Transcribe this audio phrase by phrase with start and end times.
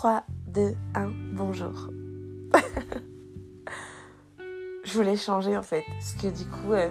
[0.00, 1.90] 3, 2, 1, bonjour.
[4.82, 6.88] je voulais changer en fait, parce que du coup, euh,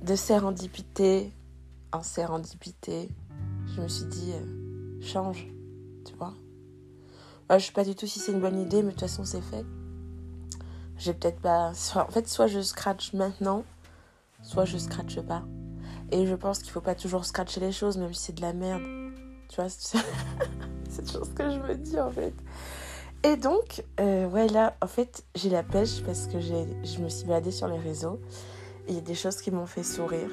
[0.00, 1.32] de sérendipité
[1.90, 3.08] en sérendipité,
[3.74, 5.48] je me suis dit, euh, change,
[6.04, 6.34] tu vois.
[7.50, 9.24] Je je sais pas du tout si c'est une bonne idée, mais de toute façon,
[9.24, 9.66] c'est fait.
[10.98, 11.72] J'ai peut-être pas.
[11.96, 13.64] En fait, soit je scratch maintenant,
[14.40, 15.42] soit je scratche pas.
[16.12, 18.52] Et je pense qu'il faut pas toujours scratcher les choses, même si c'est de la
[18.52, 18.84] merde.
[19.48, 19.66] Tu vois,
[20.96, 22.32] c'est toujours ce que je me dis en fait.
[23.22, 27.26] Et donc, euh, ouais, là, en fait, j'ai la pêche parce que je me suis
[27.26, 28.20] baladée sur les réseaux.
[28.88, 30.30] Il y a des choses qui m'ont fait sourire.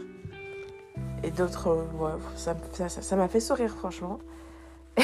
[1.24, 4.20] Et d'autres, euh, ouais, ça m'a ça, ça, fait sourire, franchement.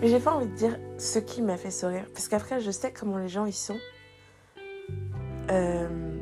[0.00, 2.04] Mais j'ai pas envie de dire ce qui m'a fait sourire.
[2.12, 3.78] Parce qu'après, je sais comment les gens y sont.
[5.50, 6.18] Euh,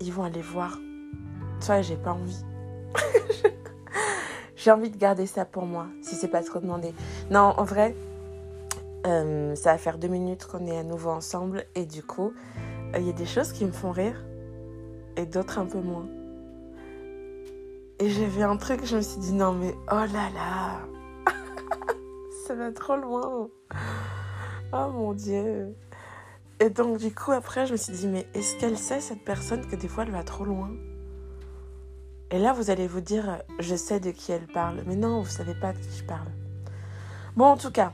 [0.00, 0.78] ils vont aller voir.
[1.60, 2.42] Tu vois, j'ai pas envie.
[4.64, 6.94] j'ai envie de garder ça pour moi, si c'est pas trop demandé.
[7.30, 7.94] Non, en vrai,
[9.06, 11.66] euh, ça va faire deux minutes qu'on est à nouveau ensemble.
[11.74, 12.32] Et du coup,
[12.94, 14.24] euh, il y a des choses qui me font rire
[15.18, 16.06] et d'autres un peu moins.
[17.98, 20.80] Et j'ai vu un truc, je me suis dit non mais oh là là,
[22.46, 23.50] ça va trop loin.
[24.72, 25.74] Oh mon dieu.
[26.58, 29.66] Et donc du coup après je me suis dit mais est-ce qu'elle sait cette personne
[29.66, 30.70] que des fois elle va trop loin?
[32.34, 34.82] Et là vous allez vous dire je sais de qui elle parle.
[34.86, 36.26] Mais non, vous savez pas de qui je parle.
[37.36, 37.92] Bon en tout cas,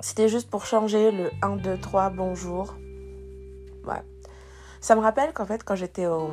[0.00, 2.74] c'était juste pour changer le 1, 2, 3, bonjour.
[3.86, 4.02] Ouais.
[4.80, 6.30] Ça me rappelle qu'en fait quand j'étais au,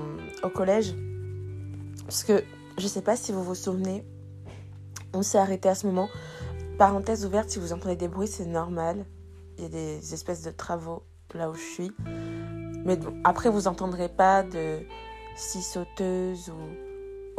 [0.55, 0.95] collège,
[2.05, 2.45] parce que
[2.77, 4.05] je sais pas si vous vous souvenez,
[5.13, 6.07] on s'est arrêté à ce moment.
[6.77, 9.05] Parenthèse ouverte, si vous entendez des bruits, c'est normal.
[9.57, 11.91] Il y a des espèces de travaux là où je suis.
[12.85, 14.79] Mais bon, après, vous entendrez pas de
[15.35, 16.90] scie sauteuse ou,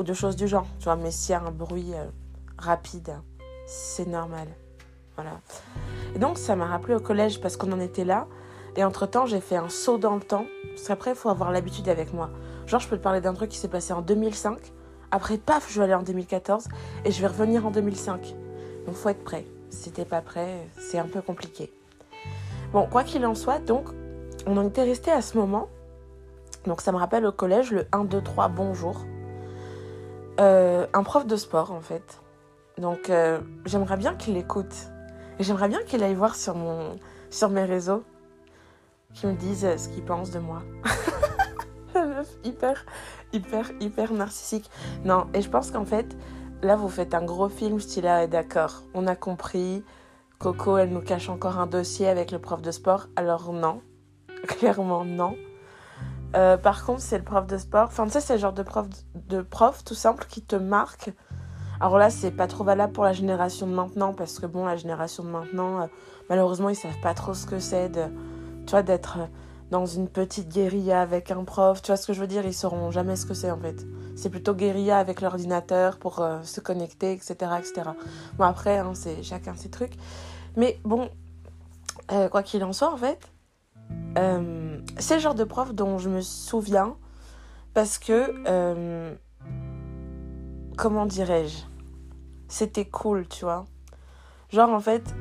[0.03, 0.67] de choses du genre.
[0.79, 2.05] Tu vois, mais s'il y a un bruit euh,
[2.59, 3.15] rapide,
[3.67, 4.49] c'est normal.
[5.17, 5.41] Voilà.
[6.15, 8.27] Et donc, ça m'a rappelé au collège parce qu'on en était là.
[8.77, 10.47] Et entre-temps, j'ai fait un saut dans le temps.
[10.75, 12.31] Parce qu'après, il faut avoir l'habitude avec moi.
[12.67, 14.59] Genre, je peux te parler d'un truc qui s'est passé en 2005.
[15.11, 16.69] Après, paf, je vais aller en 2014
[17.05, 18.35] et je vais revenir en 2005.
[18.87, 19.45] Donc, faut être prêt.
[19.69, 21.71] Si t'es pas prêt, c'est un peu compliqué.
[22.73, 23.89] Bon, quoi qu'il en soit, donc,
[24.47, 25.69] on en était resté à ce moment.
[26.67, 29.05] Donc, ça me rappelle au collège, le 1, 2, 3, bonjour.
[30.41, 32.21] Euh, un prof de sport, en fait.
[32.79, 34.75] Donc, euh, j'aimerais bien qu'il écoute.
[35.39, 36.97] Et j'aimerais bien qu'il aille voir sur, mon,
[37.31, 38.05] sur mes réseaux,
[39.15, 40.63] qu'il me dise ce qu'il pense de moi.
[42.45, 42.85] hyper,
[43.33, 44.71] hyper, hyper narcissique.
[45.05, 46.17] Non, et je pense qu'en fait,
[46.63, 49.85] là, vous faites un gros film style, ah, d'accord, on a compris.
[50.39, 53.07] Coco, elle nous cache encore un dossier avec le prof de sport.
[53.17, 53.81] Alors non,
[54.47, 55.37] clairement non.
[56.35, 57.89] Euh, par contre, c'est le prof de sport.
[57.89, 61.13] Enfin, tu sais, c'est le genre de prof, de prof tout simple qui te marque.
[61.81, 64.77] Alors là, c'est pas trop valable pour la génération de maintenant parce que bon, la
[64.77, 65.87] génération de maintenant, euh,
[66.31, 68.05] malheureusement, ils savent pas trop ce que c'est de,
[68.67, 69.19] tu vois, d'être
[69.71, 71.83] dans une petite guérilla avec un prof.
[71.83, 72.47] Tu vois ce que je veux dire?
[72.47, 73.85] Ils sauront jamais ce que c'est en fait.
[74.17, 77.91] C'est plutôt guérilla avec l'ordinateur pour euh, se connecter, etc., etc.
[78.39, 79.95] Bon après, hein, c'est chacun ses trucs.
[80.57, 81.11] Mais bon,
[82.31, 83.19] quoi qu'il en soit, en fait,
[84.19, 86.97] euh, c'est le genre de prof dont je me souviens
[87.75, 89.15] parce que,
[90.77, 91.59] comment dirais-je,
[92.49, 93.65] c'était cool, tu vois?
[94.51, 95.15] Genre en fait,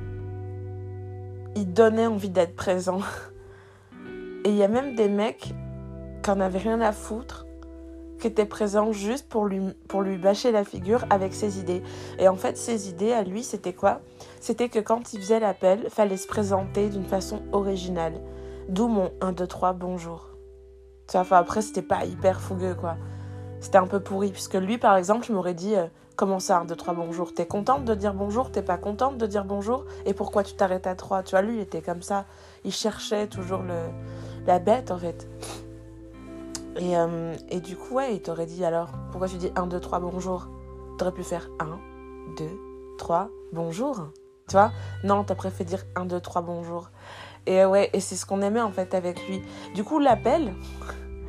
[1.56, 3.00] il donnait envie d'être présent.
[4.44, 5.54] Et il y a même des mecs
[6.24, 7.46] qui en avaient rien à foutre,
[8.20, 11.84] qui étaient présents juste pour lui, pour lui bâcher la figure avec ses idées.
[12.20, 14.02] Et en fait, ses idées à lui, c'était quoi?
[14.40, 18.14] C'était que quand il faisait l'appel, fallait se présenter d'une façon originale.
[18.72, 20.30] D'où mon 1, 2, 3, bonjour.
[21.14, 22.96] Enfin, après, c'était pas hyper fougueux, quoi.
[23.60, 26.66] C'était un peu pourri, puisque lui, par exemple, je m'aurais dit euh, Comment ça, 1,
[26.66, 27.34] 2, 3, bonjour?
[27.34, 28.50] T'es contente de dire bonjour?
[28.50, 29.84] T'es pas contente de dire bonjour?
[30.06, 32.24] Et pourquoi tu t'arrêtes à 3 Tu vois, lui, il était comme ça.
[32.64, 33.90] Il cherchait toujours le,
[34.46, 35.28] la bête en fait.
[36.78, 39.82] Et, euh, et du coup, ouais, il t'aurait dit alors, pourquoi tu dis 1, 2,
[39.82, 40.48] 3, bonjour?
[40.98, 41.78] T'aurais pu faire 1,
[42.38, 42.46] 2,
[42.98, 44.12] 3, bonjour.
[44.48, 44.72] Tu vois?
[45.04, 46.90] Non, t'as préféré dire 1, 2, 3, bonjour.
[47.48, 49.42] Et ouais, et c'est ce qu'on aimait en fait avec lui.
[49.74, 50.54] Du coup, l'appel,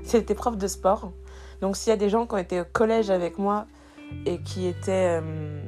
[0.05, 1.13] c'était prof de sport.
[1.61, 3.67] Donc s'il y a des gens qui ont été au collège avec moi
[4.27, 5.63] et qui étaient, euh,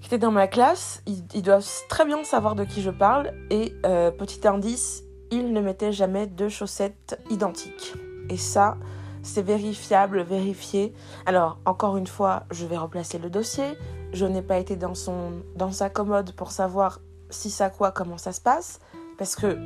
[0.00, 3.32] qui étaient dans ma classe, ils, doivent très bien savoir de qui je parle.
[3.50, 7.94] Et euh, petit indice, il ne mettait jamais deux chaussettes identiques.
[8.30, 8.76] Et ça,
[9.22, 10.94] c'est vérifiable, vérifié.
[11.26, 13.64] Alors, encore une fois, je vais replacer le dossier.
[14.12, 17.00] Je n'ai pas été dans, son, dans sa commode pour savoir
[17.30, 18.80] si ça quoi, comment ça se passe.
[19.18, 19.58] Parce que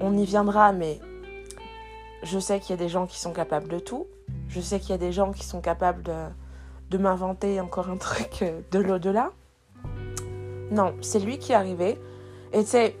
[0.00, 0.98] on y viendra, mais
[2.22, 4.06] je sais qu'il y a des gens qui sont capables de tout.
[4.48, 6.02] Je sais qu'il y a des gens qui sont capables
[6.90, 9.30] de, m'inventer encore un truc euh, de l'au-delà.
[10.70, 12.00] Non, c'est lui qui est arrivé.
[12.52, 12.96] Et tu sais,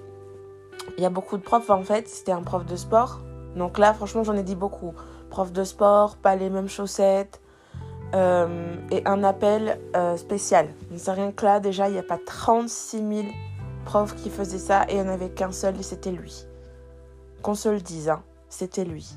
[0.96, 3.20] il y a beaucoup de profs en fait, c'était un prof de sport.
[3.56, 4.94] Donc là, franchement, j'en ai dit beaucoup.
[5.28, 7.40] Prof de sport, pas les mêmes chaussettes.
[8.14, 10.68] Euh, et un appel euh, spécial.
[11.06, 13.28] Rien que là, déjà, il n'y a pas 36 000
[13.84, 16.46] profs qui faisaient ça et il n'y en avait qu'un seul et c'était lui.
[17.42, 19.16] Qu'on se le dise, hein, c'était lui.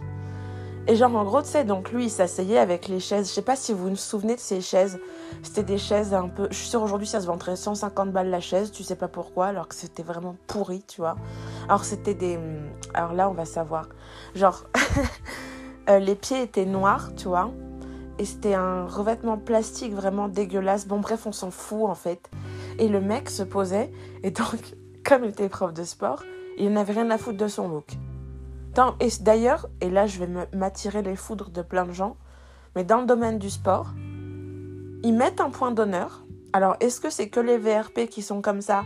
[0.85, 3.29] Et genre, en gros, tu sais, donc lui, il s'asseyait avec les chaises.
[3.29, 4.99] Je sais pas si vous vous souvenez de ces chaises.
[5.41, 6.47] C'était des chaises un peu.
[6.51, 8.69] Je suis sûre, aujourd'hui, ça se vendrait 150 balles la chaise.
[8.69, 11.15] Tu sais pas pourquoi, alors que c'était vraiment pourri, tu vois.
[11.69, 12.37] Alors, c'était des.
[12.93, 13.87] Alors là, on va savoir.
[14.35, 14.65] Genre,
[15.89, 17.49] euh, les pieds étaient noirs, tu vois.
[18.19, 20.85] Et c'était un revêtement plastique vraiment dégueulasse.
[20.85, 22.29] Bon, bref, on s'en fout, en fait.
[22.79, 23.91] Et le mec se posait.
[24.23, 24.75] Et donc,
[25.05, 26.23] comme il était prof de sport,
[26.57, 27.97] il n'avait rien à foutre de son look.
[29.21, 32.17] D'ailleurs, et là je vais m'attirer les foudres de plein de gens,
[32.75, 33.93] mais dans le domaine du sport,
[35.03, 36.25] ils mettent un point d'honneur.
[36.53, 38.83] Alors, est-ce que c'est que les VRP qui sont comme ça,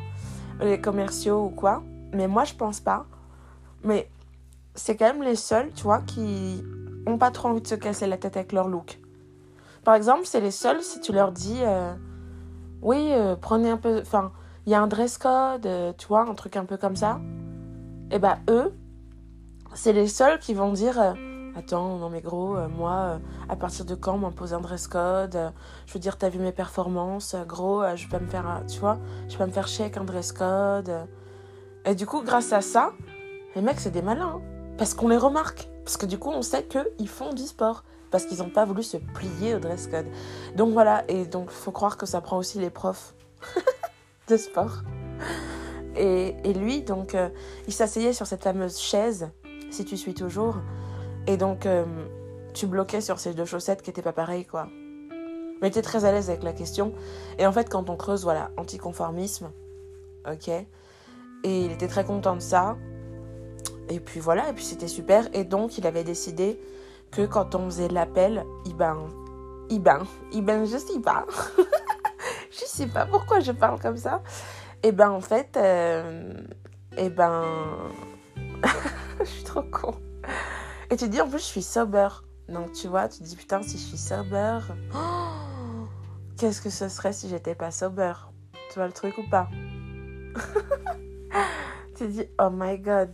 [0.60, 1.84] les commerciaux ou quoi?
[2.13, 3.06] Mais moi, je pense pas.
[3.84, 4.10] Mais
[4.75, 6.63] c'est quand même les seuls, tu vois, qui
[7.06, 9.00] ont pas trop envie de se casser la tête avec leur look.
[9.84, 11.94] Par exemple, c'est les seuls si tu leur dis, euh,
[12.81, 14.31] oui, euh, prenez un peu, enfin,
[14.65, 17.19] il y a un dress code, euh, tu vois, un truc un peu comme ça.
[18.12, 18.74] Et eh ben eux,
[19.74, 21.13] c'est les seuls qui vont dire euh,
[21.57, 23.19] Attends, non mais gros, moi,
[23.50, 25.51] à partir de quand m'imposer un dress code
[25.88, 29.38] Je veux dire, t'as vu mes performances Gros, je peux me faire, tu vois, je
[29.38, 31.07] peux me faire chier avec un dress code.
[31.83, 32.91] Et du coup, grâce à ça,
[33.56, 34.35] les mecs, c'est des malins.
[34.35, 34.41] Hein.
[34.77, 35.68] parce qu'on les remarque.
[35.83, 37.83] Parce que du coup, on sait qu'ils font du sport.
[38.12, 40.07] Parce qu'ils n'ont pas voulu se plier au dress code.
[40.56, 43.15] Donc voilà, et donc faut croire que ça prend aussi les profs
[44.27, 44.83] de sport.
[45.98, 47.18] Et, lui, donc,
[47.68, 49.30] il s'asseyait sur cette fameuse chaise
[49.71, 50.57] si tu suis toujours.
[51.25, 51.86] Et donc, euh,
[52.54, 54.68] tu bloquais sur ces deux chaussettes qui n'étaient pas pareilles, quoi.
[55.62, 56.94] Mais tu très à l'aise avec la question.
[57.39, 59.51] Et en fait, quand on creuse, voilà, anticonformisme,
[60.31, 60.50] ok.
[60.50, 60.65] Et
[61.65, 62.77] il était très content de ça.
[63.89, 65.27] Et puis voilà, et puis c'était super.
[65.33, 66.60] Et donc, il avait décidé
[67.12, 68.98] que quand on faisait l'appel, il ben,
[69.69, 71.25] il ben, il ben, je sais pas.
[72.51, 74.21] je sais pas pourquoi je parle comme ça.
[74.83, 76.33] Et ben, en fait, euh,
[76.98, 77.44] et ben.
[79.19, 79.95] je suis trop con.
[80.89, 82.07] Et tu dis en plus je suis sober.
[82.50, 84.60] Donc tu vois, tu te dis putain si je suis sober,
[86.38, 88.13] qu'est-ce que ce serait si j'étais pas sober?
[88.71, 89.50] Tu vois le truc ou pas?
[91.95, 93.10] Tu te dis oh my god.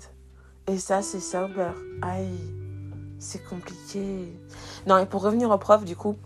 [0.67, 1.71] Et ça c'est sober.
[2.01, 2.37] Aïe,
[3.23, 4.31] c'est compliqué.
[4.85, 6.17] Non et pour revenir au prof du coup,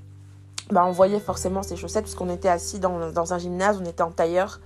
[0.72, 4.12] bah on voyait forcément ses chaussettes puisqu'on était assis dans, un gymnase, on était en
[4.12, 4.60] tailleur.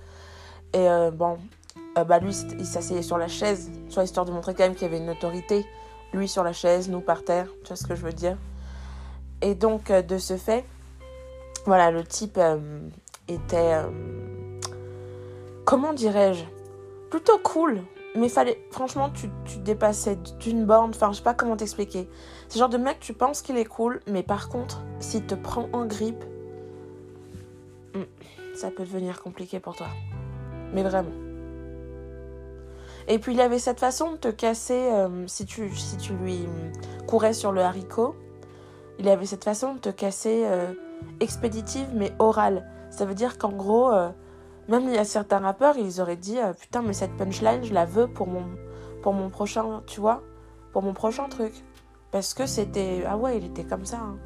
[0.72, 1.38] Et euh, bon,
[1.98, 4.82] euh, bah lui, il s'asseyait sur la chaise, vois, histoire de montrer quand même qu'il
[4.82, 5.66] y avait une autorité.
[6.12, 8.36] Lui sur la chaise, nous par terre, tu vois ce que je veux dire.
[9.42, 10.64] Et donc, euh, de ce fait,
[11.66, 12.40] voilà, le type
[13.28, 13.76] était,
[15.64, 16.44] comment dirais-je,
[17.08, 17.82] plutôt cool.
[18.14, 22.08] Mais fallait, franchement, tu, tu dépassais d'une borne, enfin, je sais pas comment t'expliquer.
[22.48, 25.68] C'est genre de mec, tu penses qu'il est cool, mais par contre, s'il te prend
[25.72, 26.22] en grippe,
[27.94, 28.02] hmm,
[28.54, 29.88] ça peut devenir compliqué pour toi.
[30.74, 31.12] Mais vraiment.
[33.08, 36.46] Et puis il avait cette façon de te casser, euh, si, tu, si tu lui
[37.06, 38.14] courais sur le haricot,
[38.98, 40.72] il avait cette façon de te casser euh,
[41.20, 42.68] expéditive mais orale.
[42.90, 44.10] Ça veut dire qu'en gros, euh,
[44.68, 47.84] même il y a certains rappeurs, ils auraient dit Putain, mais cette punchline, je la
[47.84, 48.44] veux pour mon,
[49.02, 50.22] pour mon prochain, tu vois,
[50.72, 51.52] pour mon prochain truc.
[52.10, 53.04] Parce que c'était.
[53.06, 53.98] Ah ouais, il était comme ça.
[53.98, 54.18] Hein.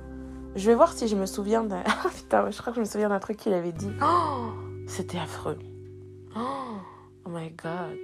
[0.56, 1.82] Je vais voir si je me souviens d'un.
[1.86, 3.90] Ah putain, je crois que je me souviens d'un truc qu'il avait dit.
[4.02, 4.50] Oh,
[4.88, 5.58] c'était affreux.
[6.36, 7.96] oh my god.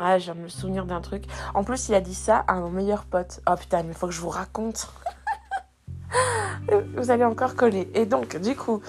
[0.00, 1.24] Ah, je viens de me souvenir d'un truc.
[1.54, 3.40] En plus, il a dit ça à mon meilleur pote.
[3.48, 4.88] Oh putain, mais il faut que je vous raconte.
[6.96, 7.90] vous allez encore coller.
[7.94, 8.82] Et donc, du coup,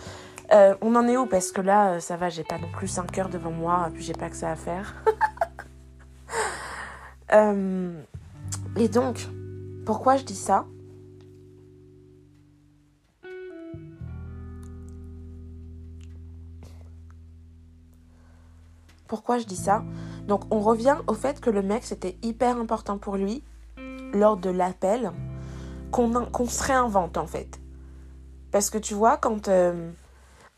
[0.52, 1.26] euh, on en est où?
[1.26, 4.04] Parce que là, euh, ça va, j'ai pas non plus 5 heures devant moi, puis
[4.04, 4.96] j'ai pas que ça à faire.
[7.32, 8.02] Euh,
[8.76, 9.28] et donc,
[9.86, 10.66] pourquoi je dis ça?
[19.08, 19.84] Pourquoi je dis ça?
[20.28, 23.44] Donc on revient au fait que le mec, c'était hyper important pour lui,
[24.12, 25.12] lors de l'appel,
[25.92, 27.60] qu'on se réinvente en fait.
[28.52, 29.50] Parce que tu vois, quand...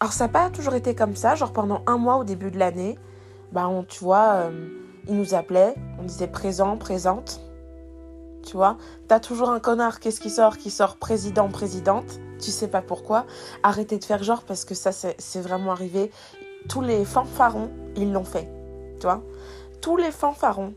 [0.01, 2.57] alors ça n'a pas toujours été comme ça, genre pendant un mois au début de
[2.57, 2.97] l'année,
[3.51, 4.67] bah on, tu vois, euh,
[5.07, 7.39] il nous appelait, on disait présent, présente.
[8.43, 8.77] Tu vois,
[9.07, 10.57] t'as toujours un connard, qu'est-ce qui sort?
[10.57, 12.19] Qui sort président, présidente.
[12.39, 13.27] Tu sais pas pourquoi.
[13.61, 16.09] Arrêtez de faire genre parce que ça, c'est vraiment arrivé.
[16.67, 18.49] Tous les fanfarons, ils l'ont fait.
[18.99, 19.21] Tu vois
[19.81, 20.73] tous les fanfarons.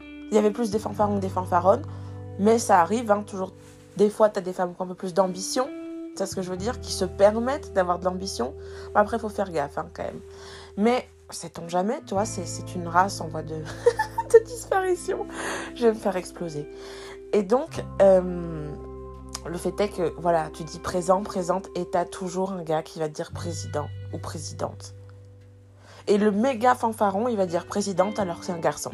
[0.00, 1.84] Il y avait plus des fanfarons que des fanfaronnes,
[2.38, 3.52] mais ça arrive, hein, toujours.
[3.96, 5.68] Des fois, tu as des femmes qui ont un peu plus d'ambition,
[6.14, 8.54] C'est ce que je veux dire, qui se permettent d'avoir de l'ambition.
[8.94, 10.20] après, il faut faire gaffe hein, quand même.
[10.76, 13.54] Mais sait-on jamais, tu vois, c'est une race en voie de,
[14.32, 15.26] de, disparition.
[15.74, 16.68] Je vais me faire exploser.
[17.32, 18.70] Et donc, euh,
[19.46, 22.82] le fait est que, voilà, tu dis présent, présente, et tu as toujours un gars
[22.82, 24.94] qui va dire président ou présidente.
[26.08, 28.90] Et le méga fanfaron, il va dire présidente alors que c'est un garçon.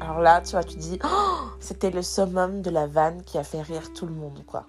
[0.00, 3.44] Alors là, tu vois, tu dis, oh, c'était le summum de la vanne qui a
[3.44, 4.66] fait rire tout le monde, quoi.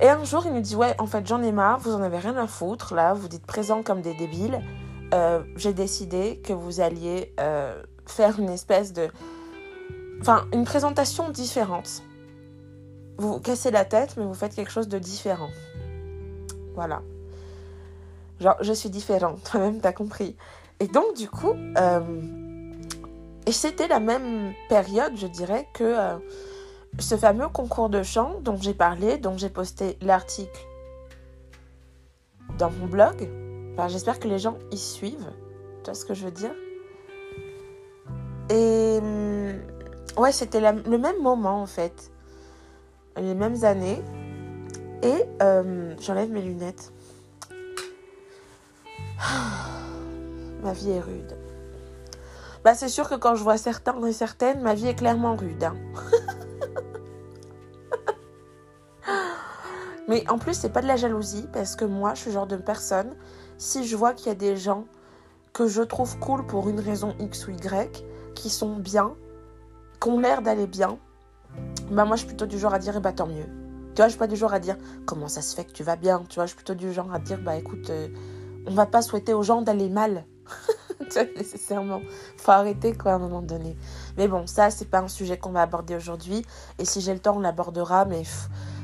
[0.00, 2.18] Et un jour, il nous dit, ouais, en fait, j'en ai marre, vous en avez
[2.18, 4.60] rien à foutre, là, vous dites présent comme des débiles.
[5.12, 9.08] Euh, j'ai décidé que vous alliez euh, faire une espèce de...
[10.20, 12.02] Enfin, une présentation différente.
[13.18, 15.50] Vous vous cassez la tête, mais vous faites quelque chose de différent.
[16.74, 17.02] Voilà.
[18.40, 20.36] Genre, je suis différente, toi-même, t'as compris.
[20.80, 22.00] Et donc, du coup, euh,
[23.46, 26.18] et c'était la même période, je dirais, que
[26.98, 30.66] ce fameux concours de chant dont j'ai parlé, dont j'ai posté l'article
[32.58, 33.28] dans mon blog.
[33.88, 35.32] J'espère que les gens y suivent.
[35.82, 36.54] Tu vois ce que je veux dire?
[38.50, 39.54] Et hum,
[40.16, 42.12] ouais, c'était le même moment en fait.
[43.16, 44.02] Les mêmes années.
[45.02, 46.92] Et euh, j'enlève mes lunettes.
[50.62, 51.36] Ma vie est rude.
[52.64, 55.62] Bah, c'est sûr que quand je vois certains et certaines, ma vie est clairement rude.
[55.64, 55.76] Hein.
[60.14, 62.46] Mais en plus, c'est pas de la jalousie parce que moi, je suis le genre
[62.46, 63.16] de personne,
[63.58, 64.84] si je vois qu'il y a des gens
[65.52, 68.04] que je trouve cool pour une raison X ou Y,
[68.36, 69.16] qui sont bien,
[70.00, 70.98] qui ont l'air d'aller bien,
[71.90, 73.42] bah moi, je suis plutôt du genre à dire, eh bah tant mieux.
[73.42, 75.82] Tu vois, je suis pas du genre à dire, comment ça se fait que tu
[75.82, 76.22] vas bien?
[76.28, 78.06] Tu vois, je suis plutôt du genre à dire, bah écoute, euh,
[78.68, 80.26] on va pas souhaiter aux gens d'aller mal.
[81.36, 82.02] nécessairement.
[82.36, 83.76] Faut arrêter quoi à un moment donné.
[84.16, 86.44] Mais bon, ça c'est pas un sujet qu'on va aborder aujourd'hui.
[86.78, 88.22] Et si j'ai le temps, on l'abordera, mais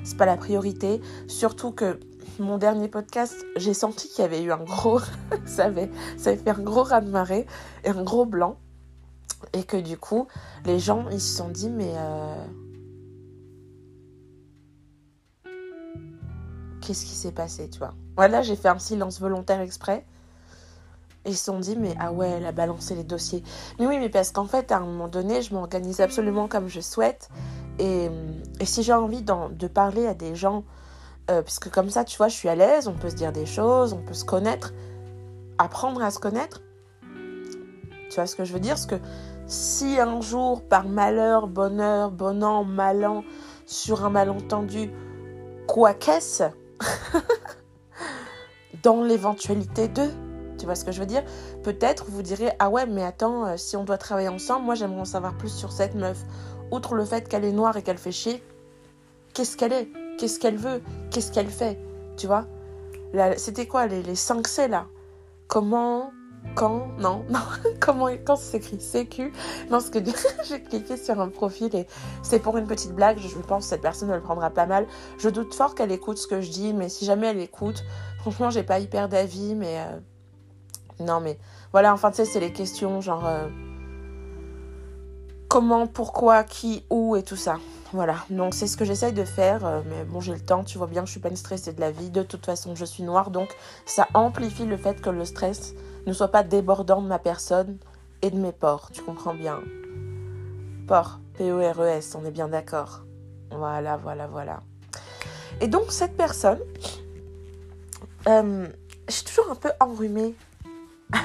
[0.04, 1.00] c'est pas la priorité.
[1.28, 1.98] Surtout que
[2.38, 5.00] mon dernier podcast, j'ai senti qu'il y avait eu un gros.
[5.46, 7.46] ça, avait, ça avait fait un gros raz-de-marée
[7.84, 8.56] et un gros blanc.
[9.52, 10.26] Et que du coup,
[10.64, 11.92] les gens ils se sont dit, mais.
[11.96, 12.46] Euh,
[16.80, 17.94] qu'est-ce qui s'est passé, tu vois?
[18.16, 20.04] Voilà, j'ai fait un silence volontaire exprès.
[21.26, 23.42] Ils se sont dit, mais ah ouais, elle a balancé les dossiers.
[23.78, 26.80] Mais oui, mais parce qu'en fait, à un moment donné, je m'organise absolument comme je
[26.80, 27.28] souhaite.
[27.80, 28.10] Et,
[28.64, 30.64] si j'ai envie de parler à des gens,
[31.30, 33.46] euh, puisque comme ça, tu vois, je suis à l'aise, on peut se dire des
[33.46, 34.72] choses, on peut se connaître,
[35.58, 36.60] apprendre à se connaître.
[38.10, 38.74] Tu vois ce que je veux dire?
[38.74, 38.96] Parce que
[39.46, 43.24] si un jour, par malheur, bonheur, bon an, mal an,
[43.66, 44.90] sur un malentendu,
[45.68, 46.44] quoi qu'est-ce,
[48.82, 50.08] dans l'éventualité de,
[50.58, 51.22] tu vois ce que je veux dire?
[51.62, 55.02] Peut-être vous direz ah ouais mais attends euh, si on doit travailler ensemble, moi j'aimerais
[55.02, 56.24] en savoir plus sur cette meuf.
[56.70, 58.42] Outre le fait qu'elle est noire et qu'elle fait chier,
[59.34, 59.88] qu'est-ce qu'elle est?
[60.18, 60.82] Qu'est-ce qu'elle veut?
[61.10, 61.78] Qu'est-ce qu'elle fait?
[62.16, 62.46] Tu vois?
[63.36, 64.86] C'était quoi les, les 5 C là?
[65.48, 66.12] Comment
[66.54, 67.40] quand non non
[67.80, 68.78] comment quand s'écrit?
[68.78, 69.30] CQ
[69.68, 69.98] non ce que
[70.48, 71.86] j'ai cliqué sur un profil et
[72.22, 74.86] c'est pour une petite blague je pense que cette personne ne le prendra pas mal.
[75.18, 77.84] Je doute fort qu'elle écoute ce que je dis mais si jamais elle écoute
[78.20, 79.98] franchement j'ai pas hyper d'avis mais euh,
[81.00, 81.38] non, mais
[81.72, 83.48] voilà, enfin, tu sais, c'est les questions genre euh,
[85.50, 87.58] comment, pourquoi, qui, où et tout ça.
[87.92, 90.78] Voilà, donc c'est ce que j'essaye de faire, euh, mais bon, j'ai le temps, tu
[90.78, 92.08] vois bien que je suis pas une stressée de la vie.
[92.08, 93.48] De toute façon, je suis noire, donc
[93.84, 95.74] ça amplifie le fait que le stress
[96.06, 97.78] ne soit pas débordant de ma personne
[98.22, 99.58] et de mes ports, tu comprends bien?
[100.86, 103.00] Ports, P-O-R-E-S, on est bien d'accord.
[103.50, 104.60] Voilà, voilà, voilà.
[105.60, 106.60] Et donc, cette personne,
[108.28, 108.68] euh,
[109.08, 110.36] je suis toujours un peu enrhumée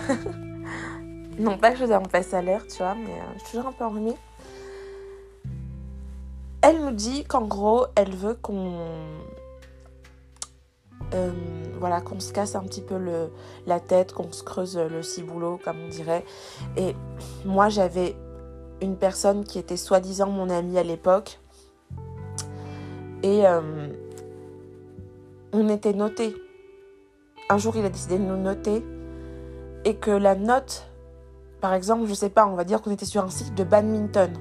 [1.37, 3.57] non, pas que je dois en passer à l'air, tu vois, mais euh, je suis
[3.57, 4.15] toujours un peu enrhumée.
[6.61, 8.79] Elle nous dit qu'en gros, elle veut qu'on.
[11.13, 11.31] Euh,
[11.79, 13.29] voilà, qu'on se casse un petit peu le,
[13.67, 16.25] la tête, qu'on se creuse le ciboulot, comme on dirait.
[16.77, 16.95] Et
[17.45, 18.15] moi, j'avais
[18.81, 21.39] une personne qui était soi-disant mon amie à l'époque.
[23.23, 23.89] Et euh,
[25.53, 26.35] on était notés.
[27.49, 28.83] Un jour, il a décidé de nous noter
[29.83, 30.87] et que la note,
[31.65, 34.31] par exemple, je sais pas, on va dire qu'on était sur un site de badminton.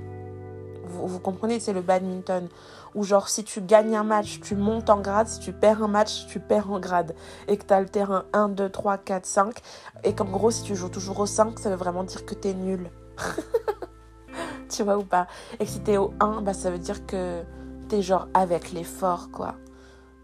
[0.84, 2.50] Vous, comprenez, c'est le badminton.
[2.94, 5.26] Où genre, si tu gagnes un match, tu montes en grade.
[5.26, 7.14] Si tu perds un match, tu perds en grade.
[7.48, 9.58] Et que tu as le terrain 1, 2, 3, 4, 5.
[10.02, 12.48] Et qu'en gros, si tu joues toujours au 5, ça veut vraiment dire que tu
[12.48, 12.90] es nul.
[14.68, 15.26] tu vois ou pas?
[15.60, 17.42] Et que si tu es au 1, bah, ça veut dire que
[17.88, 19.54] tu es genre avec l'effort, quoi.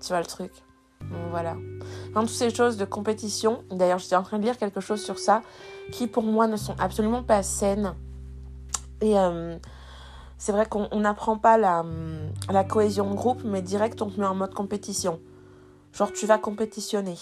[0.02, 0.52] Tu vois le truc?
[1.30, 1.56] Voilà.
[2.14, 5.18] Dans toutes ces choses de compétition, d'ailleurs j'étais en train de lire quelque chose sur
[5.18, 5.42] ça,
[5.90, 7.94] qui pour moi ne sont absolument pas saines.
[9.00, 9.58] Et euh,
[10.38, 11.84] c'est vrai qu'on n'apprend pas la,
[12.50, 15.20] la, cohésion de groupe, mais direct on se met en mode compétition.
[15.92, 17.16] Genre, tu vas compétitionner.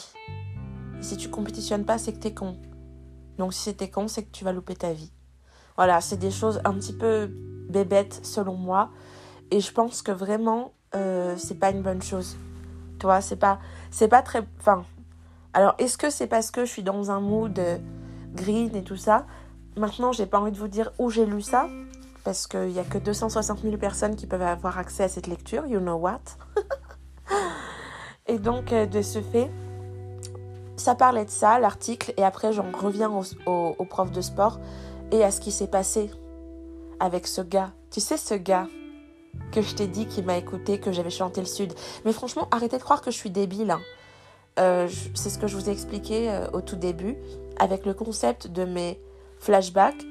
[0.98, 2.56] Et si tu compétitionnes pas, c'est que t'es con.
[3.38, 5.12] Donc, si t'es con, c'est que tu vas louper ta vie.
[5.76, 7.30] Voilà, c'est des choses un petit peu
[7.68, 8.90] bébêtes selon moi.
[9.50, 12.36] Et je pense que vraiment, euh, c'est pas une bonne chose.
[12.98, 13.60] Tu vois, c'est pas,
[14.10, 14.46] pas très.
[14.58, 14.84] Enfin,
[15.54, 17.58] alors, est-ce que c'est parce que je suis dans un mood
[18.40, 19.26] green et tout ça
[19.76, 21.68] Maintenant, j'ai pas envie de vous dire où j'ai lu ça,
[22.24, 25.66] parce qu'il n'y a que 260 000 personnes qui peuvent avoir accès à cette lecture,
[25.66, 26.20] you know what
[28.26, 29.50] Et donc, euh, de ce fait,
[30.76, 33.10] ça parlait de ça, l'article, et après, j'en reviens
[33.46, 34.58] au, au prof de sport
[35.12, 36.10] et à ce qui s'est passé
[36.98, 37.70] avec ce gars.
[37.90, 38.66] Tu sais, ce gars
[39.52, 41.72] que je t'ai dit qui m'a écouté, que j'avais chanté le Sud.
[42.04, 43.70] Mais franchement, arrêtez de croire que je suis débile.
[43.70, 43.80] Hein.
[44.58, 47.16] Euh, c'est ce que je vous ai expliqué euh, au tout début,
[47.58, 49.00] avec le concept de mes
[49.38, 50.04] flashbacks,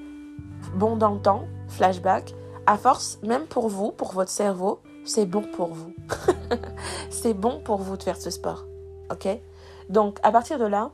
[0.76, 2.34] bon dans le temps, flashback.
[2.66, 5.94] À force, même pour vous, pour votre cerveau, c'est bon pour vous.
[7.10, 8.66] c'est bon pour vous de faire ce sport.
[9.10, 9.28] Ok?
[9.90, 10.92] Donc, à partir de là,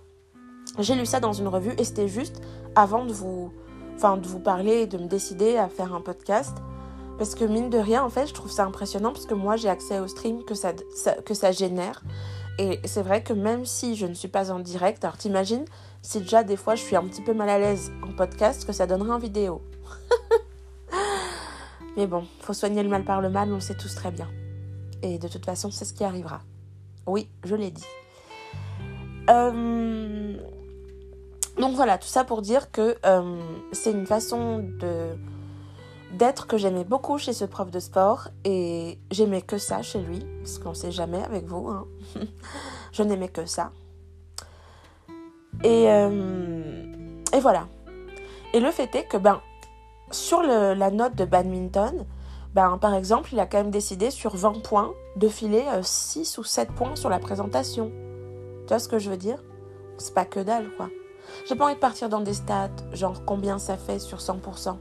[0.79, 2.41] j'ai lu ça dans une revue et c'était juste
[2.75, 3.51] avant de vous,
[3.95, 6.55] enfin, de vous parler et de me décider à faire un podcast.
[7.17, 9.69] Parce que mine de rien, en fait, je trouve ça impressionnant parce que moi, j'ai
[9.69, 12.03] accès au stream que ça, que ça génère.
[12.59, 15.65] Et c'est vrai que même si je ne suis pas en direct, alors t'imagines
[16.03, 18.73] si déjà des fois je suis un petit peu mal à l'aise en podcast, que
[18.73, 19.61] ça donnerait en vidéo.
[21.97, 24.29] Mais bon, faut soigner le mal par le mal, on le sait tous très bien.
[25.01, 26.41] Et de toute façon, c'est ce qui arrivera.
[27.07, 27.85] Oui, je l'ai dit.
[29.29, 30.37] Euh,
[31.57, 33.41] donc voilà, tout ça pour dire que euh,
[33.71, 35.15] c'est une façon de
[36.13, 40.19] d'être que j'aimais beaucoup chez ce prof de sport et j'aimais que ça chez lui,
[40.41, 41.67] parce qu'on sait jamais avec vous.
[41.69, 41.87] Hein.
[42.91, 43.71] je n'aimais que ça.
[45.63, 46.61] Et, euh,
[47.33, 47.67] et voilà.
[48.53, 49.41] Et le fait est que, ben,
[50.11, 52.05] sur la note de badminton,
[52.53, 56.41] ben, par exemple, il a quand même décidé sur 20 points de filer 6 euh,
[56.41, 57.91] ou 7 points sur la présentation.
[58.61, 59.43] Tu vois ce que je veux dire?
[59.97, 60.89] C'est pas que dalle, quoi.
[61.47, 64.77] J'ai pas envie de partir dans des stats, genre combien ça fait sur 100%.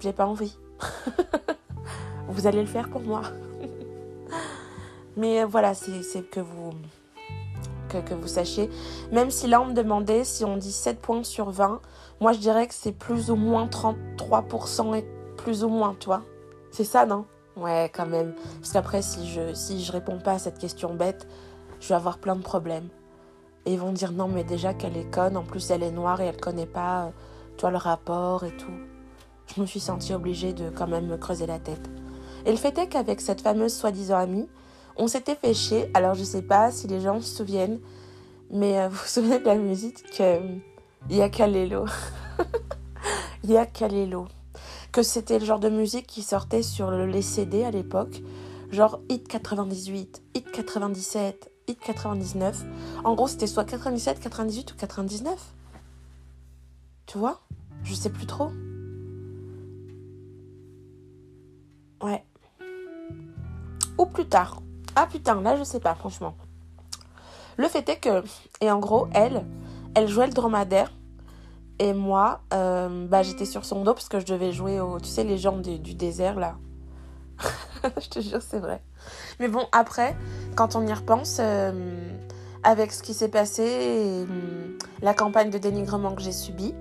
[0.00, 0.56] J'ai pas envie.
[2.28, 3.22] vous allez le faire pour moi.
[5.16, 6.70] Mais voilà, c'est que vous,
[8.02, 8.70] que, vous sachiez.
[9.12, 11.80] Même si là, on me demandait si on dit 7 points sur 20,
[12.20, 15.04] moi je dirais que c'est plus ou moins 33% et
[15.36, 16.22] plus ou moins, toi.
[16.70, 17.24] C'est ça, non?
[17.56, 18.34] Ouais, quand même.
[18.60, 21.26] Parce qu'après, si je, si je réponds pas à cette question bête,
[21.80, 22.88] je vais avoir plein de problèmes.
[23.66, 26.20] Et ils vont dire non, mais déjà qu'elle est conne, en plus elle est noire
[26.20, 27.12] et elle connaît pas,
[27.56, 28.72] tu le rapport et tout
[29.54, 31.90] je me suis sentie obligée de quand même me creuser la tête.
[32.46, 34.48] Et le fait est qu'avec cette fameuse soi-disant amie,
[34.96, 35.90] on s'était fait chier.
[35.94, 37.80] Alors je sais pas si les gens se souviennent,
[38.50, 40.40] mais euh, vous vous souvenez de la musique que
[41.10, 41.84] il y a Kalelo.
[43.44, 44.26] Il y a Kalelo.
[44.90, 48.22] Que c'était le genre de musique qui sortait sur les CD à l'époque.
[48.70, 52.64] Genre Hit 98, Hit 97, Hit 99.
[53.04, 55.54] En gros, c'était soit 97, 98 ou 99.
[57.04, 57.42] Tu vois?
[57.82, 58.50] Je sais plus trop.
[62.02, 62.24] Ouais.
[63.98, 64.62] Ou plus tard.
[64.96, 66.34] Ah putain, là je sais pas, franchement.
[67.56, 68.22] Le fait est que,
[68.60, 69.44] et en gros, elle,
[69.94, 70.92] elle jouait le dromadaire.
[71.78, 75.08] Et moi, euh, bah, j'étais sur son dos parce que je devais jouer au, tu
[75.08, 76.56] sais, les gens du, désert là.
[78.00, 78.80] je te jure, c'est vrai.
[79.40, 80.16] Mais bon, après,
[80.54, 81.72] quand on y repense, euh,
[82.62, 86.74] avec ce qui s'est passé et hum, la campagne de dénigrement que j'ai subie,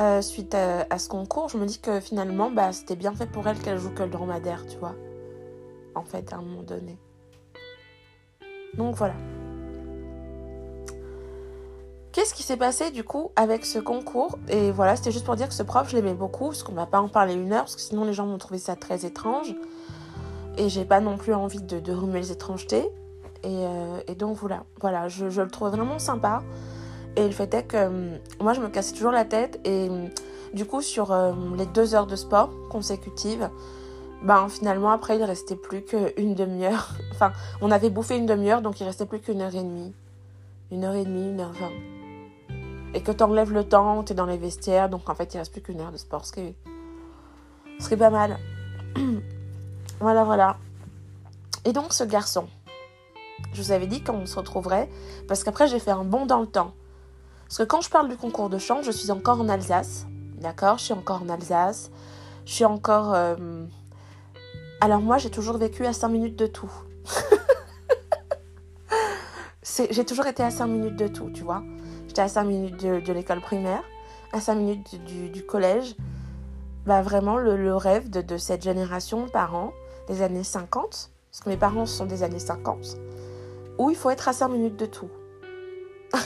[0.00, 3.48] euh, suite à, ce concours, je me dis que finalement, bah, c'était bien fait pour
[3.48, 4.94] elle qu'elle joue que le dromadaire, tu vois.
[5.98, 6.96] En fait, à un moment donné.
[8.74, 9.14] Donc voilà.
[12.12, 14.38] Qu'est-ce qui s'est passé du coup avec ce concours?
[14.48, 16.76] Et voilà, c'était juste pour dire que ce prof, je l'aimais beaucoup, parce qu'on ne
[16.76, 19.04] va pas en parler une heure, parce que sinon les gens vont trouver ça très
[19.04, 19.54] étrange.
[20.56, 22.88] Et j'ai pas non plus envie de, remuer les étrangetés.
[23.44, 26.42] Et, euh, donc voilà, voilà je, le trouve vraiment sympa.
[27.14, 29.60] Et le fait est que euh, moi, je me cassais toujours la tête.
[29.64, 30.06] Et euh,
[30.54, 31.14] du coup, sur
[31.56, 33.48] les deux heures de sport consécutives,
[34.22, 36.88] ben, finalement, après, il restait plus qu'une demi-heure.
[37.12, 39.92] Enfin, on avait bouffé une demi-heure, donc il restait plus qu'une heure et demie.
[40.70, 41.72] Une heure et demie, une heure vingt.
[42.94, 45.38] Et que tu enlèves le temps, tu es dans les vestiaires, donc en fait, il
[45.38, 46.54] reste plus qu'une heure de sport, ce qui est,
[47.80, 48.38] ce pas mal.
[50.00, 50.56] voilà, voilà.
[51.64, 52.46] Et donc, ce garçon,
[53.52, 54.88] je vous avais dit qu'on se retrouverait,
[55.26, 56.72] parce qu'après, j'ai fait un bond dans le temps.
[57.48, 60.06] Parce que quand je parle du concours de chant, je suis encore en Alsace.
[60.36, 60.78] D'accord?
[60.78, 61.90] Je suis encore en Alsace.
[62.44, 63.14] Je suis encore.
[63.14, 63.34] Euh,
[64.80, 66.70] alors, moi, j'ai toujours vécu à 5 minutes de tout.
[69.90, 71.62] j'ai toujours été à 5 minutes de tout, tu vois.
[72.06, 73.82] J'étais à 5 minutes de, l'école primaire,
[74.32, 75.96] à 5 minutes du, collège.
[76.86, 79.72] Bah, vraiment, le, rêve de, cette génération parents
[80.06, 81.10] des années 50.
[81.30, 82.96] Parce que mes parents sont des années 50.
[83.78, 85.10] où il faut être à 5 minutes de tout.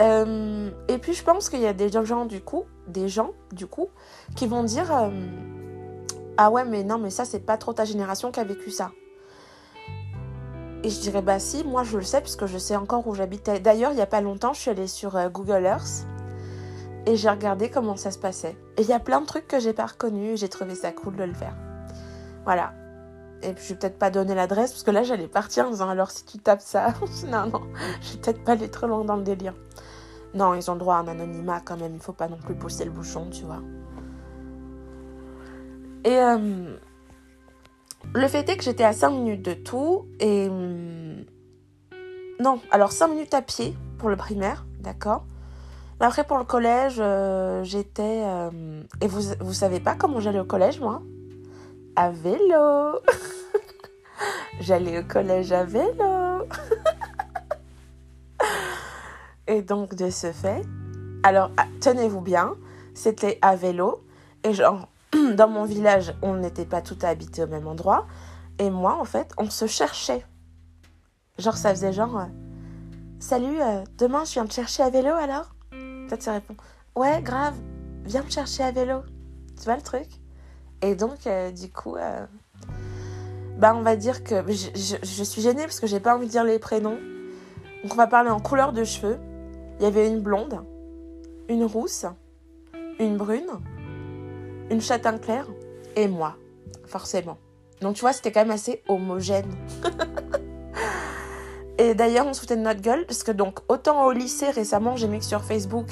[0.00, 3.68] Euh, et puis je pense qu'il y a des gens du coup, des gens du
[3.68, 3.88] coup,
[4.34, 5.10] qui vont dire euh,
[6.36, 8.92] ah ouais mais non mais ça c'est pas trop ta génération qui a vécu ça.
[10.84, 13.60] Et je dirais bah si, moi je le sais puisque je sais encore où j'habitais.
[13.60, 16.06] D'ailleurs il y a pas longtemps je suis allée sur euh, Google Earth
[17.06, 18.56] et j'ai regardé comment ça se passait.
[18.76, 20.40] Et il y a plein de trucs que j'ai pas reconnus.
[20.40, 21.54] J'ai trouvé ça cool de le faire.
[22.44, 22.72] Voilà.
[23.42, 25.88] Et puis je vais peut-être pas donner l'adresse parce que là j'allais partir en disant
[25.88, 26.94] alors si tu tapes ça,
[27.26, 27.62] non non,
[28.00, 29.54] je vais peut-être pas aller trop loin dans le délire.
[30.34, 32.54] Non, ils ont le droit à un anonymat quand même, il faut pas non plus
[32.54, 33.60] pousser le bouchon, tu vois.
[36.04, 36.76] Et euh,
[38.14, 40.48] le fait est que j'étais à 5 minutes de tout et...
[42.40, 45.24] Non, alors 5 minutes à pied pour le primaire, d'accord.
[46.00, 48.22] Après pour le collège, euh, j'étais...
[48.24, 51.02] Euh, et vous, vous savez pas comment j'allais au collège, moi?
[51.94, 52.98] À vélo
[54.60, 56.46] J'allais au collège à vélo
[59.46, 60.62] Et donc, de ce fait,
[61.22, 62.54] alors, ah, tenez-vous bien,
[62.94, 64.04] c'était à vélo.
[64.44, 64.88] Et genre,
[65.36, 68.06] dans mon village, on n'était pas tout habité au même endroit.
[68.58, 70.24] Et moi, en fait, on se cherchait.
[71.38, 72.26] Genre, ça faisait genre, euh,
[73.18, 75.54] salut, euh, demain, je viens te chercher à vélo alors?
[76.08, 76.56] Toi, tu réponds,
[76.96, 77.54] ouais, grave,
[78.04, 79.02] viens me chercher à vélo.
[79.56, 80.08] Tu vois le truc?
[80.82, 81.96] Et donc, euh, du coup,
[83.58, 86.30] bah, on va dire que je, je suis gênée parce que j'ai pas envie de
[86.30, 86.98] dire les prénoms.
[87.82, 89.18] Donc, on va parler en couleur de cheveux.
[89.78, 90.60] Il y avait une blonde,
[91.48, 92.06] une rousse,
[92.98, 93.48] une brune,
[94.70, 95.46] une châtain clair
[95.96, 96.36] et moi,
[96.86, 97.38] forcément.
[97.80, 99.50] Donc tu vois, c'était quand même assez homogène.
[101.78, 104.96] et d'ailleurs, on se foutait de notre gueule parce que donc autant au lycée récemment,
[104.96, 105.86] j'ai mis que sur Facebook,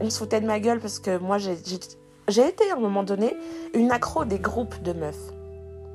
[0.00, 3.36] on se foutait de ma gueule parce que moi j'ai été à un moment donné
[3.74, 5.32] une accro des groupes de meufs.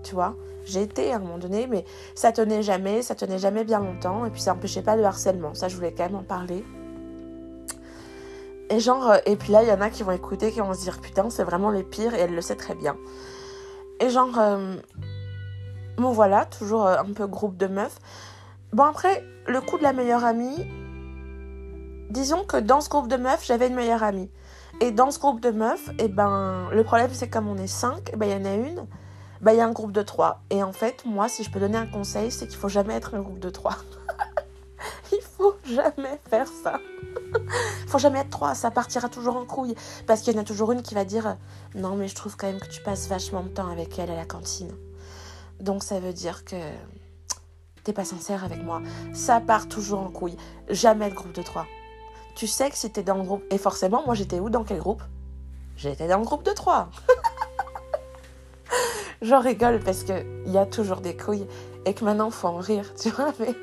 [0.03, 0.35] Tu vois?
[0.65, 1.85] J'ai été à un moment donné, mais
[2.15, 5.53] ça tenait jamais, ça tenait jamais bien longtemps, et puis ça n'empêchait pas le harcèlement.
[5.53, 6.63] Ça, je voulais quand même en parler.
[8.69, 10.73] Et genre, euh, et puis là, il y en a qui vont écouter, qui vont
[10.73, 12.95] se dire putain, c'est vraiment les pires et elle le sait très bien.
[13.99, 14.75] Et genre, euh,
[15.97, 17.99] bon voilà, toujours euh, un peu groupe de meufs.
[18.73, 20.67] Bon après, le coup de la meilleure amie,
[22.09, 24.31] disons que dans ce groupe de meufs, j'avais une meilleure amie.
[24.81, 28.09] Et dans ce groupe de meufs, et ben, le problème c'est comme on est 5,
[28.11, 28.83] eh ben, il ben, y en a une, bah,
[29.41, 30.41] il ben, y a un groupe de 3.
[30.49, 33.13] Et en fait, moi, si je peux donner un conseil, c'est qu'il faut jamais être
[33.13, 33.77] un groupe de 3.
[35.37, 36.79] faut jamais faire ça.
[37.87, 39.75] Faut jamais être trois, ça partira toujours en couille.
[40.07, 41.37] Parce qu'il y en a toujours une qui va dire
[41.75, 44.15] Non, mais je trouve quand même que tu passes vachement de temps avec elle à
[44.15, 44.71] la cantine.
[45.59, 46.55] Donc ça veut dire que
[47.83, 48.81] t'es pas sincère avec moi.
[49.13, 50.37] Ça part toujours en couille.
[50.69, 51.65] Jamais le groupe de trois.
[52.35, 53.43] Tu sais que si t'es dans le groupe.
[53.51, 55.03] Et forcément, moi j'étais où Dans quel groupe?
[55.77, 56.89] J'étais dans le groupe de trois.
[59.21, 61.47] J'en rigole parce qu'il y a toujours des couilles
[61.85, 63.33] et que maintenant faut en rire, tu vois.
[63.39, 63.55] Mais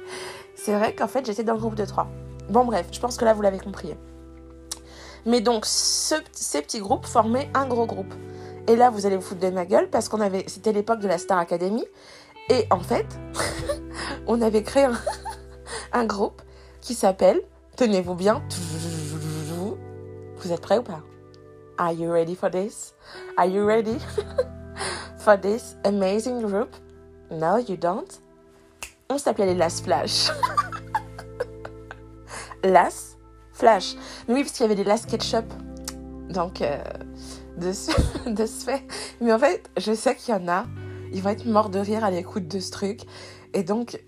[0.64, 2.07] c'est vrai qu'en fait j'étais dans le groupe de trois.
[2.48, 3.96] Bon bref, je pense que là vous l'avez compris.
[5.27, 8.14] Mais donc ces petits groupes formaient un gros groupe.
[8.68, 11.09] Et là vous allez vous foutre de ma gueule parce qu'on avait, c'était l'époque de
[11.09, 11.85] la Star Academy.
[12.48, 13.07] Et en fait,
[14.29, 14.87] on avait créé
[15.92, 16.40] un, groupe
[16.81, 17.40] qui s'appelle,
[17.77, 18.40] tenez-vous bien,
[20.37, 21.03] vous êtes prêts ou pas?
[21.77, 22.94] Are you ready for this?
[23.37, 23.98] Are you ready
[25.18, 26.77] for this amazing group?
[27.33, 28.22] No, you don't.
[29.11, 30.31] On s'appelait les Last Flash.
[32.65, 33.17] Las
[33.53, 33.95] Flash.
[34.29, 35.45] Oui, parce qu'il y avait des Las Ketchup.
[36.31, 36.83] Donc, euh,
[37.59, 37.93] de, ce,
[38.29, 38.83] de ce fait.
[39.21, 40.67] Mais en fait, je sais qu'il y en a.
[41.12, 43.03] Ils vont être morts de rire à l'écoute de ce truc.
[43.53, 44.03] Et donc,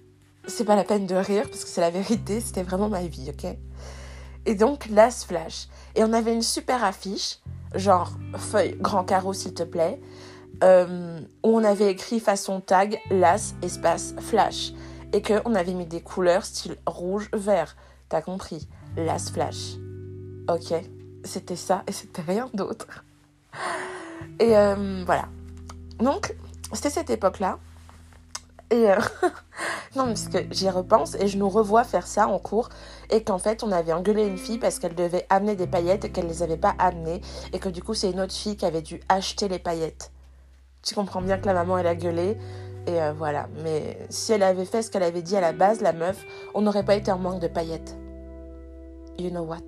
[0.46, 2.40] c'est pas la peine de rire parce que c'est la vérité.
[2.40, 3.57] C'était vraiment ma vie, ok?
[4.46, 5.68] Et donc, Las Flash.
[5.94, 7.38] Et on avait une super affiche,
[7.74, 10.00] genre feuille grand carreau s'il te plaît,
[10.62, 14.72] euh, où on avait écrit façon tag Las espace Flash.
[15.12, 17.76] Et qu'on avait mis des couleurs style rouge, vert.
[18.08, 19.76] T'as compris Last Flash.
[20.48, 20.74] Ok,
[21.24, 23.04] c'était ça et c'était rien d'autre.
[24.40, 25.28] Et euh, voilà.
[25.98, 26.34] Donc,
[26.72, 27.58] c'était cette époque-là.
[28.70, 28.96] Et euh,
[29.96, 32.68] non, parce que j'y repense et je nous revois faire ça en cours
[33.10, 36.10] et qu'en fait on avait engueulé une fille parce qu'elle devait amener des paillettes et
[36.10, 37.20] qu'elle les avait pas amenées
[37.52, 40.10] et que du coup c'est une autre fille qui avait dû acheter les paillettes.
[40.84, 42.36] Tu comprends bien que la maman elle a gueulé
[42.86, 43.48] et euh, voilà.
[43.62, 46.62] Mais si elle avait fait ce qu'elle avait dit à la base, la meuf, on
[46.62, 47.96] n'aurait pas été en manque de paillettes.
[49.18, 49.58] You know what?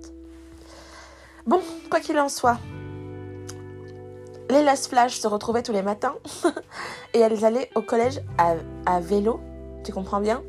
[1.45, 2.57] Bon, quoi qu'il en soit,
[4.49, 6.15] les Las Flash se retrouvaient tous les matins
[7.13, 9.39] et elles allaient au collège à, à vélo.
[9.83, 10.43] Tu comprends bien?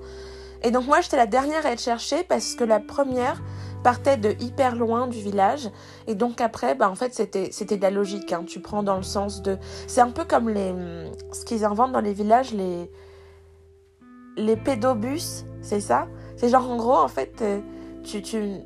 [0.62, 3.40] Et donc moi, j'étais la dernière à être cherchée parce que la première,
[3.83, 5.71] partait de hyper loin du village.
[6.07, 8.33] Et donc après, bah, en fait, c'était, c'était de la logique.
[8.33, 8.45] Hein.
[8.47, 9.59] Tu prends dans le sens de...
[9.87, 10.75] C'est un peu comme les,
[11.33, 12.91] ce qu'ils inventent dans les villages, les,
[14.37, 16.07] les pédobus, c'est ça?
[16.37, 17.61] C'est genre en gros, en fait, euh,
[18.05, 18.59] tu, tu,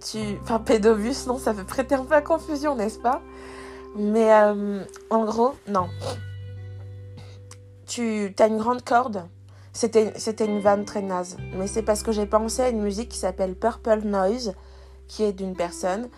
[0.00, 0.18] tu.
[0.42, 3.20] Enfin, pédobus, non, ça peut prêter un peu à confusion, n'est-ce pas?
[3.96, 5.88] Mais euh, en gros, non.
[7.86, 9.22] Tu as une grande corde.
[9.76, 11.36] C'était une vanne très naze.
[11.54, 14.54] Mais c'est parce que j'ai pensé à une musique qui s'appelle Purple Noise,
[15.06, 16.08] qui est d'une personne.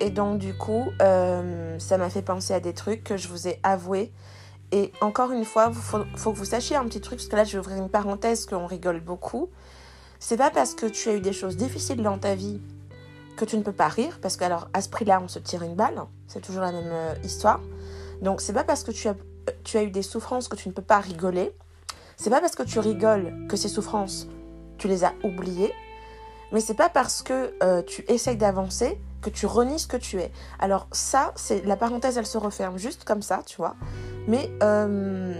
[0.00, 3.46] Et donc, du coup, euh, ça m'a fait penser à des trucs que je vous
[3.46, 4.12] ai avoués.
[4.72, 5.74] Et encore une fois, il
[6.16, 8.46] faut, que vous sachiez un petit truc, parce que là, je vais ouvrir une parenthèse
[8.46, 9.48] qu'on rigole beaucoup.
[10.18, 12.60] C'est pas parce que tu as eu des choses difficiles dans ta vie
[13.36, 15.62] que tu ne peux pas rire, parce que alors à ce prix-là, on se tire
[15.62, 17.60] une balle, c'est toujours la même euh, histoire.
[18.22, 19.14] Donc c'est pas parce que as,
[19.62, 21.52] tu as eu des souffrances que tu ne peux pas rigoler.
[22.16, 24.28] C'est pas parce que tu rigoles que ces souffrances,
[24.78, 25.72] tu les as oubliées.
[26.52, 30.20] Mais c'est pas parce que euh, tu essayes d'avancer que tu renies ce que tu
[30.20, 30.30] es.
[30.60, 33.74] Alors ça, c'est la parenthèse, elle se referme juste comme ça, tu vois.
[34.28, 35.34] Mais euh,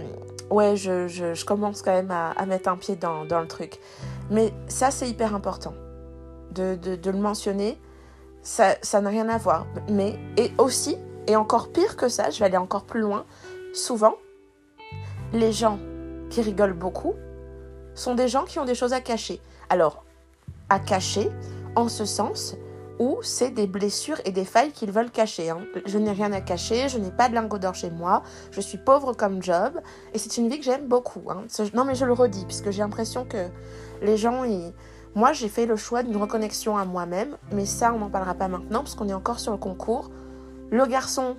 [0.49, 3.79] ouais, je, je, commence quand même à, mettre un pied dans, dans, le truc.
[4.29, 5.73] Mais ça, c'est hyper important
[6.51, 7.79] de, de, de, le mentionner.
[8.41, 9.65] Ça n'a rien à voir.
[9.89, 13.25] Mais, et aussi, et encore pire que ça, je vais aller encore plus loin,
[13.73, 14.15] souvent,
[15.33, 15.79] les gens
[16.29, 17.13] qui rigolent beaucoup
[17.93, 19.39] sont des gens qui ont des choses à cacher.
[19.69, 20.03] Alors,
[20.69, 21.29] à cacher,
[21.75, 22.55] en ce sens
[22.99, 25.49] où c'est des blessures et des failles qu'ils veulent cacher.
[25.49, 25.65] Hein.
[25.85, 28.77] Je n'ai rien à cacher, je n'ai pas de lingot d'or chez moi, je suis
[28.77, 29.81] pauvre comme job,
[30.13, 31.23] et c'est une vie que j'aime beaucoup.
[31.29, 31.43] Hein.
[31.73, 33.49] Non mais je le redis, puisque j'ai l'impression que
[34.01, 34.73] les gens, ils...
[35.13, 38.47] moi j'ai fait le choix d'une reconnexion à moi-même, mais ça on n'en parlera pas
[38.47, 40.09] maintenant, parce qu'on est encore sur le concours.
[40.71, 41.35] Le garçon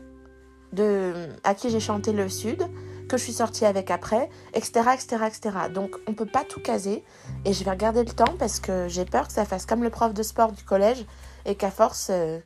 [1.42, 2.68] à qui j'ai chanté le Sud,
[3.08, 5.56] que je suis sortie avec après, etc., etc., etc.
[5.72, 7.04] Donc on peut pas tout caser,
[7.44, 9.90] et je vais regarder le temps parce que j'ai peur que ça fasse comme le
[9.90, 11.04] prof de sport du collège,
[11.44, 12.40] et qu'à force, euh,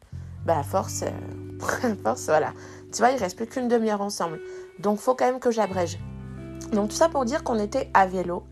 [0.44, 2.52] bah à force, euh, force, voilà.
[2.92, 4.40] Tu vois, il reste plus qu'une demi-heure ensemble.
[4.78, 5.98] Donc, faut quand même que j'abrège.
[6.72, 8.44] Donc, tout ça pour dire qu'on était à vélo.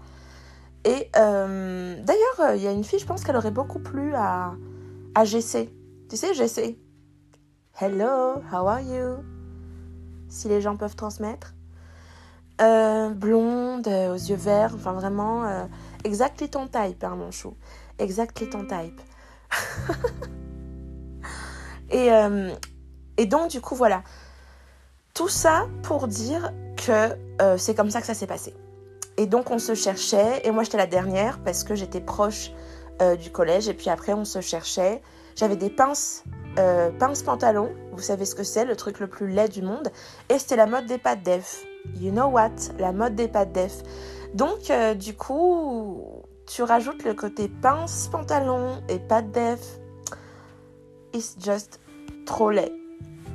[0.84, 4.54] Et euh, d'ailleurs, il y a une fille, je pense qu'elle aurait beaucoup plu à,
[5.14, 5.70] à GC.
[6.08, 6.78] Tu sais, GC.
[7.80, 9.16] Hello, how are you?
[10.28, 11.54] Si les gens peuvent transmettre.
[12.60, 15.64] Euh, blonde, aux yeux verts, enfin vraiment, euh,
[16.02, 17.54] exactly ton type, hein, mon chou.
[17.98, 19.00] Exactly ton type.
[21.90, 22.50] et, euh,
[23.16, 24.02] et donc, du coup, voilà.
[25.14, 28.54] Tout ça pour dire que euh, c'est comme ça que ça s'est passé.
[29.16, 30.42] Et donc, on se cherchait.
[30.44, 32.52] Et moi, j'étais la dernière parce que j'étais proche
[33.02, 33.68] euh, du collège.
[33.68, 35.02] Et puis après, on se cherchait.
[35.34, 36.24] J'avais des pinces,
[36.58, 37.72] euh, pinces pantalons.
[37.92, 39.90] Vous savez ce que c'est, le truc le plus laid du monde.
[40.28, 41.64] Et c'était la mode des pattes def.
[42.00, 42.50] You know what?
[42.78, 43.82] La mode des pattes def.
[44.34, 49.80] Donc, euh, du coup, tu rajoutes le côté pince, pantalon et pas de def.
[51.12, 51.80] It's just
[52.26, 52.72] trop laid.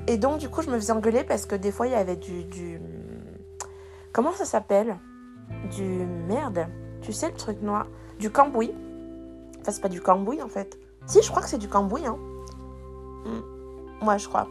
[0.07, 2.15] Et donc, du coup, je me faisais engueuler parce que des fois, il y avait
[2.15, 2.43] du.
[2.45, 2.79] du...
[4.11, 4.97] Comment ça s'appelle?
[5.75, 5.83] Du.
[5.83, 6.67] Merde.
[7.01, 7.87] Tu sais, le truc noir.
[8.19, 8.73] Du cambouis.
[9.61, 10.77] Enfin, c'est pas du cambouis en fait.
[11.05, 12.05] Si, je crois que c'est du cambouis.
[12.05, 12.17] Hein.
[13.25, 14.07] Mm.
[14.07, 14.47] Ouais, je crois.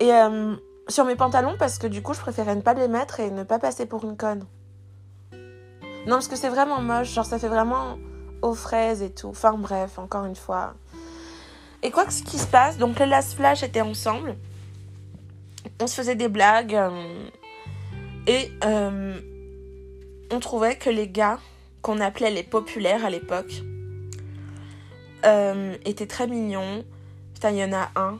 [0.00, 0.56] Et euh,
[0.88, 3.42] sur mes pantalons, parce que du coup, je préférais ne pas les mettre et ne
[3.42, 4.44] pas passer pour une conne.
[6.06, 7.12] Non, parce que c'est vraiment moche.
[7.12, 7.98] Genre, ça fait vraiment
[8.42, 9.28] aux fraises et tout.
[9.28, 10.74] Enfin, bref, encore une fois.
[11.82, 14.36] Et quoi que ce qui se passe, donc les Last Flash étaient ensemble.
[15.80, 16.74] On se faisait des blagues.
[16.74, 17.28] Euh,
[18.26, 19.18] et euh,
[20.30, 21.38] on trouvait que les gars
[21.82, 23.62] qu'on appelait les populaires à l'époque
[25.24, 26.84] euh, étaient très mignons.
[27.34, 28.18] Putain, il y en a un.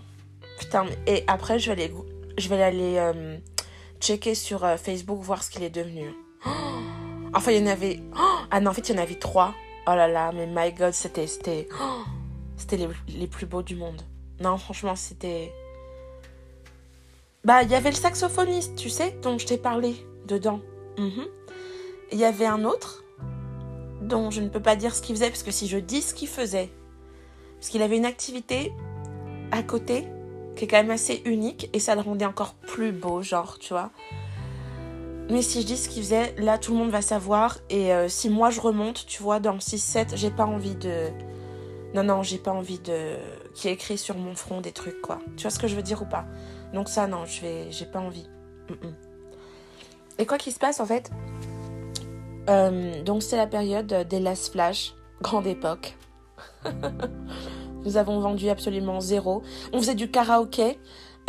[0.59, 1.93] Putain, et après, je vais aller,
[2.39, 3.39] je vais aller euh,
[4.01, 6.15] checker sur euh, Facebook, voir ce qu'il est devenu.
[7.37, 8.01] Enfin, il y en avait.
[8.51, 9.53] Ah non, en fait, il y en avait trois.
[9.89, 11.27] Oh là là, mais my god, c'était.
[12.57, 14.01] C'était, les, les, plus beaux du monde.
[14.41, 15.53] Non, franchement, c'était.
[17.45, 20.61] Bah, il y avait le saxophoniste, tu sais, dont je t'ai parlé dedans.
[20.97, 22.17] Il mm -hmm.
[22.17, 23.03] y avait un autre,
[24.03, 26.15] dont je ne peux pas dire ce qu'il faisait, parce que si je dis ce
[26.15, 26.71] qu'il faisait,
[27.59, 28.73] parce qu'il avait une activité
[29.51, 30.07] à côté
[30.57, 33.73] qui est quand même assez unique, et ça le rendait encore plus beau, genre, tu
[33.73, 33.91] vois.
[35.31, 37.59] Mais si je dis ce qu'il faisait, là tout le monde va savoir.
[37.71, 41.09] Et euh, si moi je remonte, tu vois, dans le 6-7, j'ai pas envie de.
[41.95, 43.17] Non, non, j'ai pas envie de.
[43.55, 45.21] Qui écrit sur mon front des trucs, quoi.
[45.37, 46.27] Tu vois ce que je veux dire ou pas?
[46.73, 47.71] Donc, ça, non, je vais.
[47.71, 48.27] J'ai pas envie.
[50.19, 51.11] Et quoi qu'il se passe, en fait.
[52.51, 55.97] Euh, donc, c'est la période des Last Flash, grande époque.
[57.85, 59.43] Nous avons vendu absolument zéro.
[59.73, 60.79] On faisait du karaoké.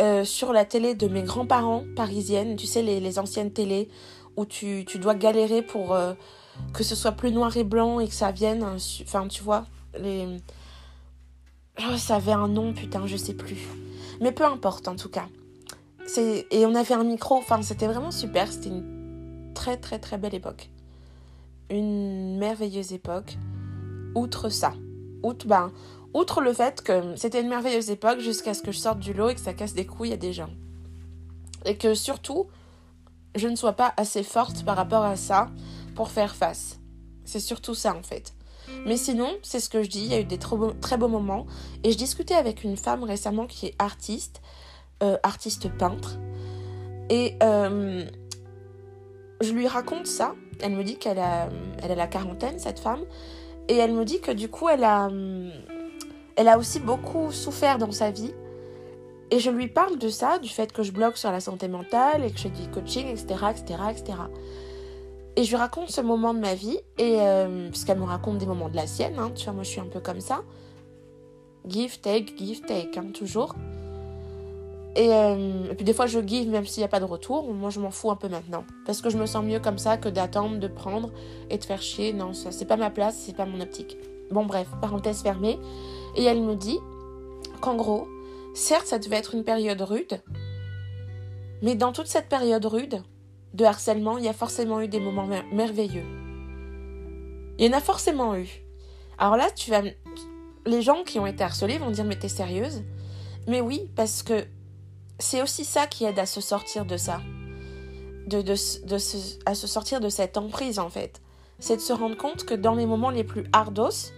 [0.02, 3.88] Euh, sur la télé de mes grands-parents parisiennes, tu sais, les, les, anciennes télés
[4.36, 6.12] où tu, tu dois galérer pour euh,
[6.74, 8.62] que ce soit plus noir et blanc et que ça vienne.
[8.62, 9.64] Enfin, tu vois,
[9.98, 10.36] les.
[11.78, 13.68] Oh, ça avait un nom, putain, je sais plus.
[14.20, 15.28] Mais peu importe, en tout cas.
[16.18, 18.50] Et on avait un micro, enfin, c'était vraiment super.
[18.50, 20.70] C'était une très, très, très belle époque.
[21.70, 23.38] une merveilleuse époque,
[24.14, 24.74] outre ça.
[25.22, 25.72] Outre, ben,
[26.16, 29.28] outre le fait que c'était une merveilleuse époque jusqu'à ce que je sorte du lot
[29.28, 30.50] et que ça casse des couilles à des gens.
[31.66, 32.46] Et que surtout,
[33.34, 35.50] je ne sois pas assez forte par rapport à ça
[35.94, 36.80] pour faire face.
[37.24, 38.32] C'est surtout ça en fait.
[38.84, 41.46] Mais sinon, c'est ce que je dis, il y a eu des très beaux, moments.
[41.84, 44.40] Et je discutais avec une femme récemment qui est artiste,
[45.02, 46.18] euh, artiste peintre.
[47.10, 48.04] Et euh,
[49.40, 50.34] je lui raconte ça.
[50.60, 51.48] Elle me dit qu'elle a,
[51.82, 53.04] elle a la quarantaine, cette femme.
[53.68, 55.08] Et elle me dit que du coup, elle a,
[56.36, 58.32] elle a aussi beaucoup souffert dans sa vie.
[59.30, 62.24] Et je lui parle de ça, du fait que je blogue sur la santé mentale
[62.24, 64.18] et que je du coaching, etc., etc., etc.
[65.34, 68.46] Et je lui raconte ce moment de ma vie, et euh, puisqu'elle me raconte des
[68.46, 70.42] moments de la sienne, hein, tu vois, moi je suis un peu comme ça.
[71.66, 73.56] Give, take, give, take, hein, toujours.
[74.94, 77.52] Et, euh, et, puis des fois je give même s'il n'y a pas de retour.
[77.52, 78.64] Moi je m'en fous un peu maintenant.
[78.86, 81.10] Parce que je me sens mieux comme ça que d'attendre, de prendre
[81.50, 82.14] et de faire chier.
[82.14, 83.98] Non, ça c'est pas ma place, c'est pas mon optique.
[84.30, 85.58] Bon bref, parenthèse fermée.
[86.16, 86.78] Et elle me dit
[87.60, 88.08] qu'en gros,
[88.54, 90.22] certes ça devait être une période rude.
[91.62, 93.02] Mais dans toute cette période rude,
[93.54, 96.04] de harcèlement, il y a forcément eu des moments merveilleux.
[97.58, 98.48] Il y en a forcément eu.
[99.18, 99.82] Alors là, tu vas.
[100.66, 102.82] Les gens qui ont été harcelés vont dire Mais t'es sérieuse?
[103.46, 104.44] Mais oui, parce que
[105.18, 107.22] c'est aussi ça qui aide à se sortir de ça.
[108.26, 108.54] De, de,
[109.46, 111.22] à se sortir de cette emprise, en fait.
[111.58, 114.12] C'est de se rendre compte que dans les moments les plus hardos,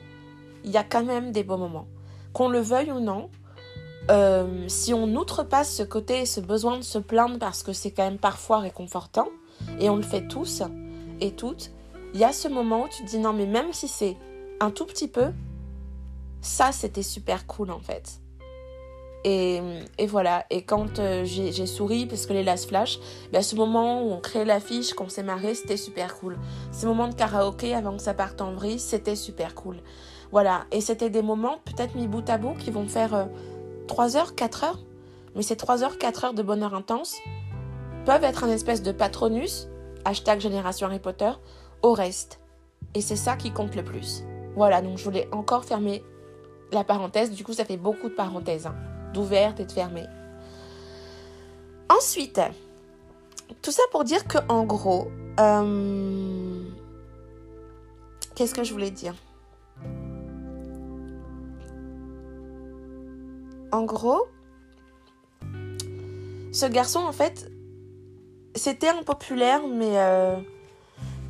[0.65, 1.87] il y a quand même des beaux moments.
[2.33, 3.31] Qu'on le veuille ou non,
[4.11, 8.05] euh, si on outrepasse ce côté, ce besoin de se plaindre parce que c'est quand
[8.05, 9.29] même parfois réconfortant,
[9.81, 10.63] et on le fait tous
[11.21, 11.71] et toutes,
[12.15, 14.17] il y a ce moment où tu te dis non mais même si c'est
[14.61, 15.27] un tout petit peu,
[16.41, 18.21] ça c'était super cool en fait.
[19.25, 19.61] Et,
[19.99, 23.01] et voilà, et quand euh, j'ai souri parce que les las flash,
[23.33, 26.39] ben, ce moment où on crée l'affiche, qu'on s'est marré, c'était super cool.
[26.71, 29.79] Ces moments de karaoké avant que ça parte en vrille, c'était super cool.
[30.31, 33.15] Voilà, et c'était des moments peut-être mis bout à bout qui vont faire...
[33.15, 33.25] Euh,
[33.89, 34.79] 3 heures, 4 heures.
[35.35, 37.17] Mais ces 3 heures, 4 heures de bonheur intense
[38.05, 39.69] peuvent être un espèce de patronus,
[40.05, 41.33] hashtag génération Harry Potter,
[41.83, 42.41] au reste.
[42.95, 44.23] Et c'est ça qui compte le plus.
[44.55, 46.05] Voilà, donc je voulais encore fermer
[46.73, 47.33] la parenthèse.
[47.33, 48.75] Du coup, ça fait beaucoup de parenthèses, hein,
[49.13, 50.07] d'ouvertes et de fermées.
[51.91, 52.41] Ensuite,
[53.63, 55.11] tout ça pour dire que en gros,
[55.41, 56.63] euh,
[58.35, 59.15] qu'est-ce que je voulais dire?
[63.73, 64.27] En gros,
[66.53, 67.51] ce garçon, en fait,
[68.55, 70.37] c'était un populaire, mais euh,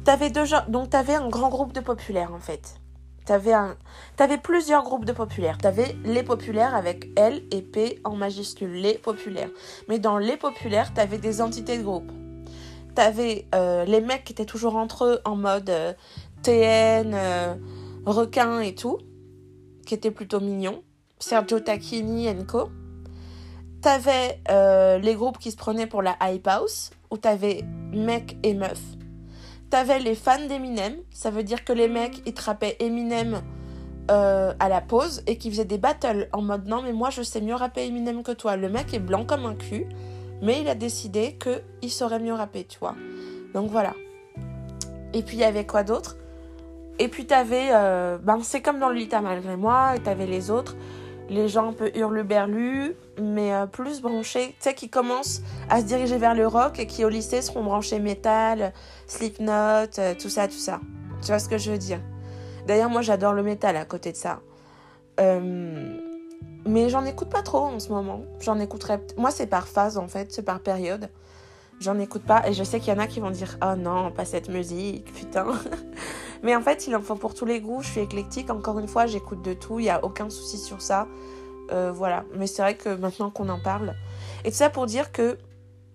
[0.05, 0.45] t'avais deux.
[0.69, 2.81] Donc, t'avais un grand groupe de populaires, en fait.
[3.25, 5.59] T'avais plusieurs groupes de populaires.
[5.59, 9.51] T'avais les populaires avec L et P en majuscule, les populaires.
[9.89, 12.11] Mais dans les populaires, t'avais des entités de groupe.
[12.95, 15.93] T'avais euh, les mecs qui étaient toujours entre eux en mode euh,
[16.43, 17.15] TN,
[18.07, 18.97] requin et tout,
[19.85, 20.83] qui étaient plutôt mignons.
[21.19, 22.71] Sergio Tacchini Co.
[23.81, 28.55] T'avais euh, les groupes qui se prenaient pour la hype house, où t'avais mecs et
[28.55, 28.97] meufs.
[29.71, 33.43] T'avais les fans d'Eminem, ça veut dire que les mecs ils trappaient Eminem
[34.11, 37.21] euh, à la pause et qui faisaient des battles en mode non mais moi je
[37.21, 38.57] sais mieux rapper Eminem que toi.
[38.57, 39.87] Le mec est blanc comme un cul,
[40.41, 42.95] mais il a décidé que il saurait mieux rapper, tu vois.
[43.55, 43.93] Donc voilà.
[45.13, 46.17] Et puis il y avait quoi d'autre?
[46.99, 50.51] Et puis t'avais, euh, ben c'est comme dans le Lita malgré moi, et t'avais les
[50.51, 50.77] autres
[51.29, 55.85] les gens un peu hurluberlus, mais euh, plus branchés, tu sais, qui commencent à se
[55.85, 58.73] diriger vers le rock et qui au lycée seront branchés métal,
[59.07, 60.81] Slipknot, euh, tout ça, tout ça.
[61.21, 62.01] Tu vois ce que je veux dire?
[62.67, 64.41] D'ailleurs, moi j'adore le métal à côté de ça.
[65.21, 65.97] Euh,
[66.67, 68.23] mais j'en écoute pas trop en ce moment.
[68.41, 69.01] J'en écouterai.
[69.17, 71.09] Moi, c'est par phase en fait, c'est par période.
[71.81, 74.11] J'en écoute pas et je sais qu'il y en a qui vont dire Oh non,
[74.11, 75.47] pas cette musique, putain.
[76.43, 77.83] Mais en fait, il en faut pour tous les goûts.
[77.83, 78.51] Je suis éclectique.
[78.51, 79.79] Encore une fois, j'écoute de tout.
[79.79, 81.07] Il n'y a aucun souci sur ça.
[81.71, 82.25] Euh, voilà.
[82.35, 83.95] Mais c'est vrai que maintenant qu'on en parle.
[84.45, 85.39] Et tout ça pour dire que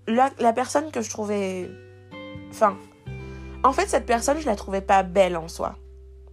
[0.08, 1.70] la, la personne que je trouvais.
[2.50, 2.78] Enfin.
[3.66, 5.76] En fait, cette personne, je la trouvais pas belle en soi.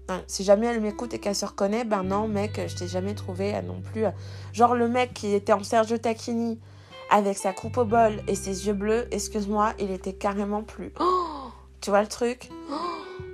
[0.09, 3.15] Hein, si jamais elle m'écoute et qu'elle se reconnaît, ben non, mec, je t'ai jamais
[3.15, 4.05] trouvé non plus.
[4.53, 6.59] Genre le mec qui était en Sergio Tacchini
[7.11, 10.93] avec sa coupe au bol et ses yeux bleus, excuse-moi, il était carrément plus.
[11.81, 12.49] Tu vois le truc?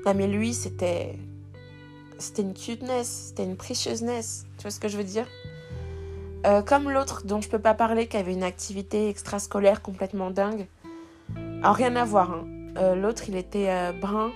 [0.05, 1.18] Non, mais lui, c'était.
[2.18, 4.47] C'était une cuteness, c'était une précieusness.
[4.57, 5.27] Tu vois ce que je veux dire?
[6.47, 10.66] Euh, Comme l'autre dont je peux pas parler, qui avait une activité extrascolaire complètement dingue.
[11.62, 12.31] Alors, rien à voir.
[12.31, 12.47] Hein.
[12.79, 14.31] Euh, l'autre, il était euh, brun.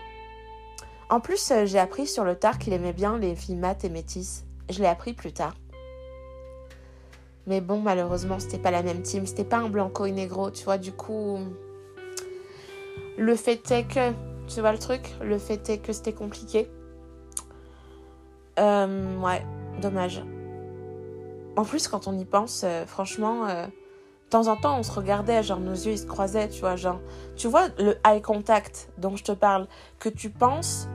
[1.09, 4.45] En plus, j'ai appris sur le tard qu'il aimait bien les filles mates et métisses.
[4.68, 5.55] Je l'ai appris plus tard.
[7.51, 9.26] Mais bon, malheureusement, c'était pas la même team.
[9.26, 10.78] C'était pas un blanco et négro, tu vois.
[10.78, 11.40] Du coup,
[13.18, 14.12] le fait est que
[14.46, 16.70] Tu vois le truc Le fait est que c'était compliqué.
[18.61, 19.44] Euh, ouais,
[19.82, 20.22] dommage.
[21.57, 24.92] En plus, quand on y pense, euh, franchement, euh, de temps en temps, on se
[24.92, 27.01] regardait, genre nos yeux ils se croisaient, tu vois, genre,
[27.34, 29.66] tu vois le eye contact dont je te parle,
[29.98, 30.88] que tu penses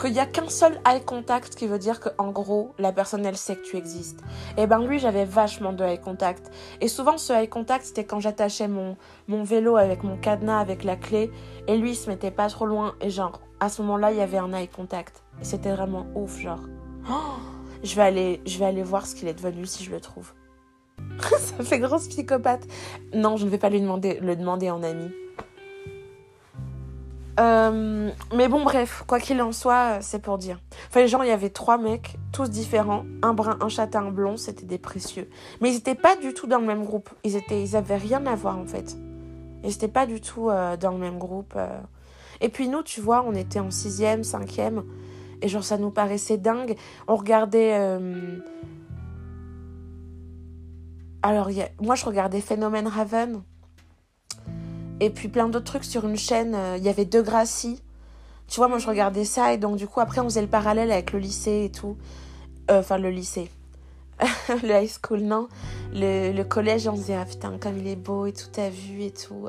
[0.00, 3.36] qu'il n'y a qu'un seul eye contact qui veut dire qu'en gros, la personne, elle
[3.36, 4.20] sait que tu existes.
[4.56, 6.50] Et eh ben lui, j'avais vachement de eye contact.
[6.80, 8.96] Et souvent, ce eye contact, c'était quand j'attachais mon,
[9.28, 11.30] mon vélo avec mon cadenas, avec la clé,
[11.66, 14.22] et lui, il se mettait pas trop loin, et genre, à ce moment-là, il y
[14.22, 15.22] avait un eye contact.
[15.40, 16.60] Et c'était vraiment ouf, genre.
[17.10, 17.40] Oh,
[17.82, 20.32] je, vais aller, je vais aller voir ce qu'il est devenu si je le trouve.
[21.20, 22.66] Ça fait grosse psychopathe.
[23.14, 25.10] Non, je ne vais pas lui demander, le demander en ami.
[27.40, 30.60] Euh, mais bon, bref, quoi qu'il en soit, c'est pour dire.
[30.88, 34.66] Enfin, il y avait trois mecs, tous différents, un brun, un châtain, un blond, c'était
[34.66, 35.28] des précieux.
[35.60, 37.10] Mais ils n'étaient pas du tout dans le même groupe.
[37.24, 38.96] Ils, étaient, ils avaient rien à voir, en fait.
[39.64, 41.54] Ils n'étaient pas du tout euh, dans le même groupe.
[41.56, 41.80] Euh.
[42.40, 44.84] Et puis nous, tu vois, on était en sixième, cinquième,
[45.42, 46.76] et genre, ça nous paraissait dingue.
[47.08, 47.98] On regardait...
[51.22, 51.48] Alors,
[51.80, 53.42] moi, je regardais Phénomène Raven.
[55.00, 56.54] Et puis plein d'autres trucs sur une chaîne.
[56.54, 57.82] Euh, il y avait deux Gracie.
[58.48, 60.92] Tu vois, moi je regardais ça et donc du coup après on faisait le parallèle
[60.92, 61.96] avec le lycée et tout.
[62.70, 63.50] Euh, enfin le lycée.
[64.62, 65.48] le high school, non.
[65.92, 68.68] Le, le, collège, on se disait, ah putain, comme il est beau et tout, t'as
[68.68, 69.48] vu et tout.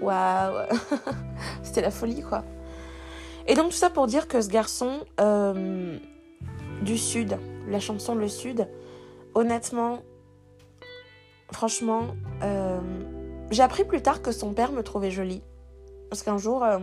[0.00, 0.66] Waouh.
[1.62, 2.44] C'était la folie, quoi.
[3.46, 5.98] Et donc tout ça pour dire que ce garçon euh,
[6.82, 8.68] du Sud, la chanson Le Sud,
[9.34, 10.00] honnêtement,
[11.52, 12.14] franchement,
[13.52, 15.42] j'ai appris plus tard que son père me trouvait jolie.
[16.08, 16.78] Parce qu'un jour, euh,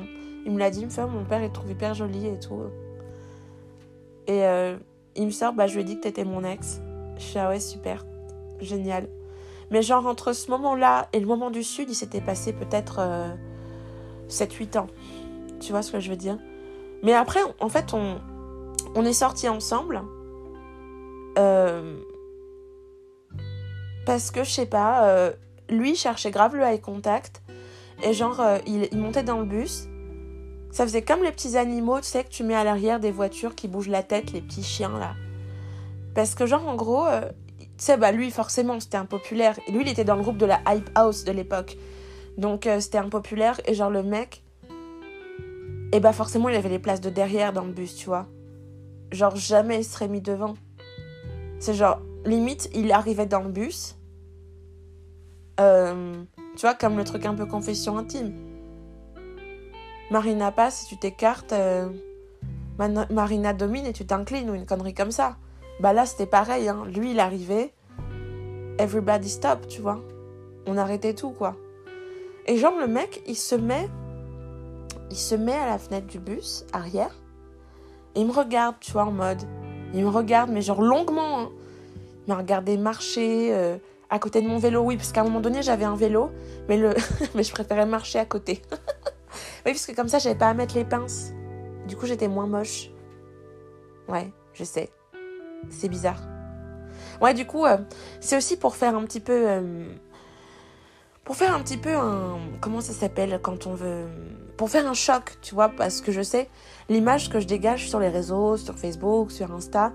[0.45, 2.39] il me l'a dit, il me fait, mon père, il te trouve hyper jolie et
[2.39, 2.61] tout.
[4.27, 4.77] Et euh,
[5.15, 6.79] il me sort, bah, je lui ai dit que t'étais mon ex.
[7.17, 8.05] Je suis, ah ouais, super,
[8.59, 9.07] génial.
[9.71, 13.01] Mais genre, entre ce moment-là et le moment du Sud, il s'était passé peut-être
[14.29, 14.87] 7-8 euh, ans.
[15.59, 16.37] Tu vois ce que je veux dire?
[17.01, 18.19] Mais après, en fait, on,
[18.95, 20.01] on est sortis ensemble.
[24.05, 25.33] parce que, je sais pas
[25.69, 27.41] lui cherchait grave le eye contact.
[28.03, 29.87] Et genre, euh, il, montait dans le bus.
[30.71, 33.55] Ça faisait comme les petits animaux, tu sais, que tu mets à l'arrière des voitures
[33.55, 35.15] qui bougent la tête, les petits chiens là.
[36.15, 37.21] Parce que, genre, en gros, euh,
[37.59, 39.59] tu sais, bah lui, forcément, c'était impopulaire.
[39.67, 41.77] Et lui, il était dans le groupe de la Hype House de l'époque.
[42.37, 43.59] Donc, euh, c'était impopulaire.
[43.65, 44.43] Et genre, le mec,
[45.91, 48.27] et bah forcément, il avait les places de derrière dans le bus, tu vois.
[49.11, 50.53] Genre, jamais il serait mis devant.
[51.59, 53.98] C'est genre, limite, il arrivait dans le bus
[55.59, 56.23] euh,
[56.55, 58.33] tu vois, comme le truc un peu confession intime.
[60.11, 61.53] Marina passe et tu t'écartes.
[61.53, 61.89] Euh,
[63.09, 65.37] Marina domine et tu t'inclines ou une connerie comme ça.
[65.79, 66.67] Bah là, c'était pareil.
[66.69, 66.83] Hein.
[66.93, 67.73] Lui, il arrivait.
[68.77, 70.01] Everybody stop, tu vois.
[70.65, 71.55] On arrêtait tout, quoi.
[72.47, 73.89] Et genre, le mec, il se met.
[75.11, 77.15] Il se met à la fenêtre du bus, arrière.
[78.15, 79.41] Et il me regarde, tu vois, en mode.
[79.93, 81.39] Il me regarde, mais genre longuement.
[81.39, 81.49] Hein.
[82.25, 83.53] Il m'a regardé marcher.
[83.53, 83.77] Euh,
[84.09, 86.31] à côté de mon vélo, oui, parce qu'à un moment donné, j'avais un vélo,
[86.67, 86.93] mais, le...
[87.35, 88.61] mais je préférais marcher à côté.
[89.65, 91.31] oui, parce que comme ça, j'avais pas à mettre les pinces.
[91.87, 92.89] Du coup, j'étais moins moche.
[94.07, 94.89] Ouais, je sais.
[95.69, 96.21] C'est bizarre.
[97.21, 97.77] Ouais, du coup, euh,
[98.19, 99.47] c'est aussi pour faire un petit peu.
[99.47, 99.87] Euh,
[101.23, 102.39] pour faire un petit peu un.
[102.61, 104.07] Comment ça s'appelle quand on veut.
[104.57, 106.49] Pour faire un choc, tu vois, parce que je sais,
[106.89, 109.93] l'image que je dégage sur les réseaux, sur Facebook, sur Insta,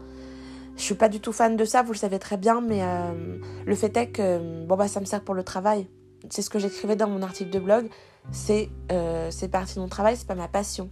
[0.77, 3.39] je suis pas du tout fan de ça, vous le savez très bien, mais euh,
[3.64, 5.87] le fait est que bon bah ça me sert pour le travail.
[6.31, 7.89] C'est ce que j'écrivais dans mon article de blog.
[8.33, 10.91] C'est euh, c'est partie de mon travail, c'est pas ma passion.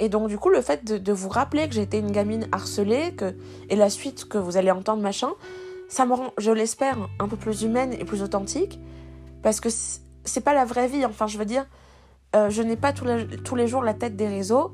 [0.00, 3.36] Et donc du coup le fait de, vous rappeler que j'étais une gamine harcelée, que
[3.68, 5.30] et la suite que vous allez entendre machin,
[5.88, 8.78] ça me rend, je l'espère, un peu plus humaine et plus authentique,
[9.42, 11.04] parce que c'est pas la vraie vie.
[11.04, 11.66] Enfin je veux dire,
[12.36, 14.72] euh, je n'ai pas tous les, tous les jours la tête des réseaux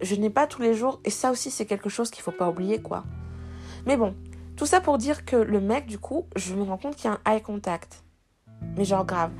[0.00, 2.48] je n'ai pas tous les jours, et ça aussi c'est quelque chose qu'il faut pas
[2.48, 3.04] oublier quoi.
[3.86, 4.14] Mais bon,
[4.56, 7.14] tout ça pour dire que le mec, du coup, je me rends compte qu'il y
[7.14, 8.02] a un eye contact.
[8.76, 9.30] Mais genre grave.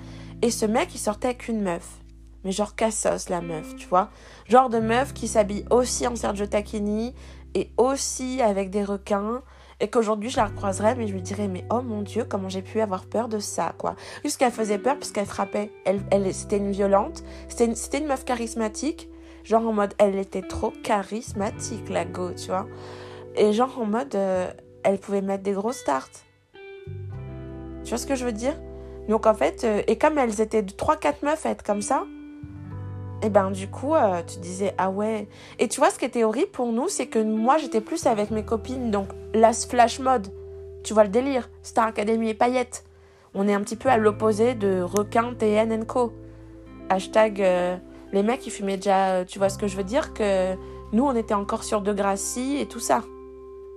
[0.43, 1.99] Et ce mec, il sortait avec une meuf.
[2.45, 4.11] Mais genre cassos la meuf, tu vois.
[4.47, 7.15] Genre de meuf qui s'habille aussi en Sergio Tacchini
[7.55, 9.43] et aussi avec des requins.
[9.81, 12.63] Et qu'aujourd'hui je la recroiserais, mais je lui dirais, mais oh mon dieu, comment j'ai
[12.63, 13.97] pu avoir peur de ça, quoi.
[14.25, 15.73] Juste qu'elle faisait peur parce qu'elle frappait.
[15.85, 19.09] Elle, elle, c'était une violente, c'était c'était une meuf charismatique
[19.49, 22.67] Genre en mode, elle était trop charismatique, la go, tu vois.
[23.35, 24.51] Et genre en mode, euh,
[24.83, 26.27] elle pouvait mettre des grosses tartes.
[27.83, 28.53] Tu vois ce que je veux dire?
[29.09, 32.05] Donc en fait, euh, et comme elles étaient 3-4 meufs à être comme ça,
[33.23, 35.29] et eh ben du coup, euh, tu disais, ah ouais.
[35.59, 38.31] Et tu vois, ce qui était horrible pour nous, c'est que moi, j'étais plus avec
[38.31, 40.29] mes copines, donc la flash mode.
[40.85, 42.85] Tu vois le délire Star Academy et paillettes.
[43.33, 46.13] On est un petit peu à l'opposé de requin, TN Co.
[46.91, 47.43] Hashtag
[48.13, 50.55] Les mecs, ils fumaient déjà, tu vois ce que je veux dire Que
[50.93, 53.03] nous, on était encore sur De Gracie et tout ça.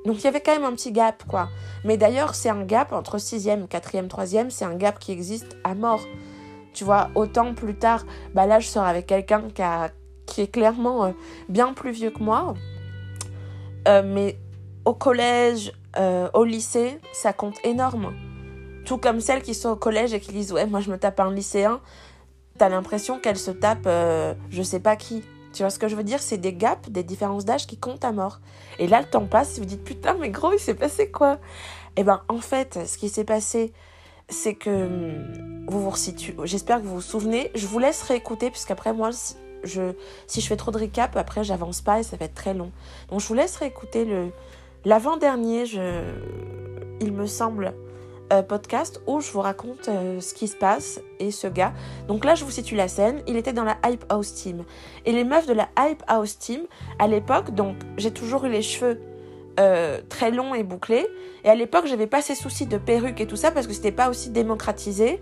[0.06, 1.50] Donc il y avait quand même un petit gap, quoi.
[1.84, 5.76] Mais d'ailleurs, c'est un gap entre 6e, 4e, 3e, c'est un gap qui existe à
[5.76, 6.02] mort.
[6.74, 9.62] Tu vois, autant plus tard, bah là, je sors avec quelqu'un qui,
[10.26, 11.12] qui est clairement euh,
[11.50, 12.54] bien plus vieux que moi.
[13.88, 14.40] Euh, mais
[14.86, 18.14] au collège, euh, au lycée, ça compte énorme.
[18.86, 21.20] Tout comme celles qui sont au collège et qui disent Ouais, moi je me tape
[21.20, 21.82] un lycéen,
[22.58, 23.90] t'as l'impression qu'elles se tapent
[24.50, 25.24] je sais pas qui.
[25.54, 26.22] Tu vois ce que je veux dire?
[26.22, 28.40] C'est des gaps, des différences d'âge qui comptent à mort.
[28.80, 31.40] Et là, le temps passe, vous dites Putain, mais gros, il s'est passé quoi?
[31.98, 33.74] Eh ben, en fait, ce qui s'est passé,
[34.30, 36.36] c'est que hum, vous vous resituez.
[36.46, 37.52] J'espère que vous vous souvenez.
[37.54, 39.10] Je vous laisse réécouter, puisqu'après, moi,
[39.64, 39.94] je,
[40.26, 42.72] si je fais trop de recap, après, j'avance pas et ça va être très long.
[43.10, 44.32] Donc, je vous laisse réécouter le
[44.84, 46.02] l'avant-dernier, je,
[47.02, 47.76] il me semble,
[48.32, 51.74] euh, podcast où je vous raconte euh, ce qui se passe et ce gars.
[52.08, 53.22] Donc là, je vous situe la scène.
[53.28, 54.64] Il était dans la Hype House Team.
[55.06, 56.62] Et les meufs de la Hype House Team,
[56.98, 59.02] à l'époque, donc j'ai toujours eu les cheveux
[59.60, 61.06] euh, très long et bouclé.
[61.44, 63.92] Et à l'époque, j'avais pas ces soucis de perruque et tout ça parce que c'était
[63.92, 65.20] pas aussi démocratisé.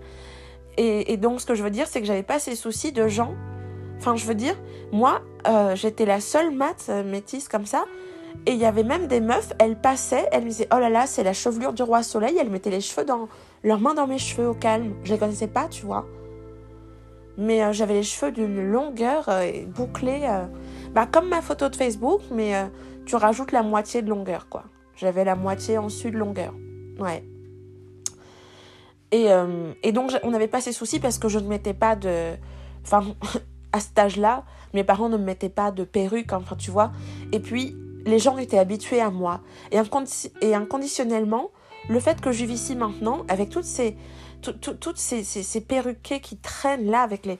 [0.76, 3.34] Et, donc, ce que je veux dire, c'est que j'avais pas ces soucis de gens.
[3.98, 4.54] Enfin, je veux dire,
[4.92, 5.20] moi,
[5.74, 7.84] j'étais la seule mat métisse comme ça.
[8.46, 11.06] Et il y avait même des meufs, elles passaient, elles me disaient Oh là là,
[11.06, 12.36] c'est la chevelure du roi soleil.
[12.38, 13.28] Elles mettaient les cheveux dans
[13.62, 14.94] leurs mains dans mes cheveux au calme.
[15.04, 16.06] Je les connaissais pas, tu vois.
[17.36, 19.30] Mais j'avais les cheveux d'une longueur
[19.68, 20.28] bouclée,
[20.94, 22.52] bah, comme ma photo de Facebook, mais
[23.06, 24.64] tu rajoutes la moitié de longueur, quoi.
[24.96, 26.52] J'avais la moitié en dessus de longueur.
[26.98, 27.24] Ouais.
[29.12, 31.96] Et, euh, et donc, on n'avait pas ces soucis parce que je ne mettais pas
[31.96, 32.34] de.
[32.84, 33.04] Enfin,
[33.72, 36.92] à cet âge-là, mes parents ne me mettaient pas de perruque, enfin, tu vois.
[37.32, 39.40] Et puis, les gens étaient habitués à moi.
[39.72, 39.78] Et,
[40.54, 41.50] inconditionnellement,
[41.88, 43.96] le fait que je vis ici maintenant, avec toutes ces,
[44.42, 45.66] toutes ces, ces,
[46.22, 47.38] qui traînent là, avec les,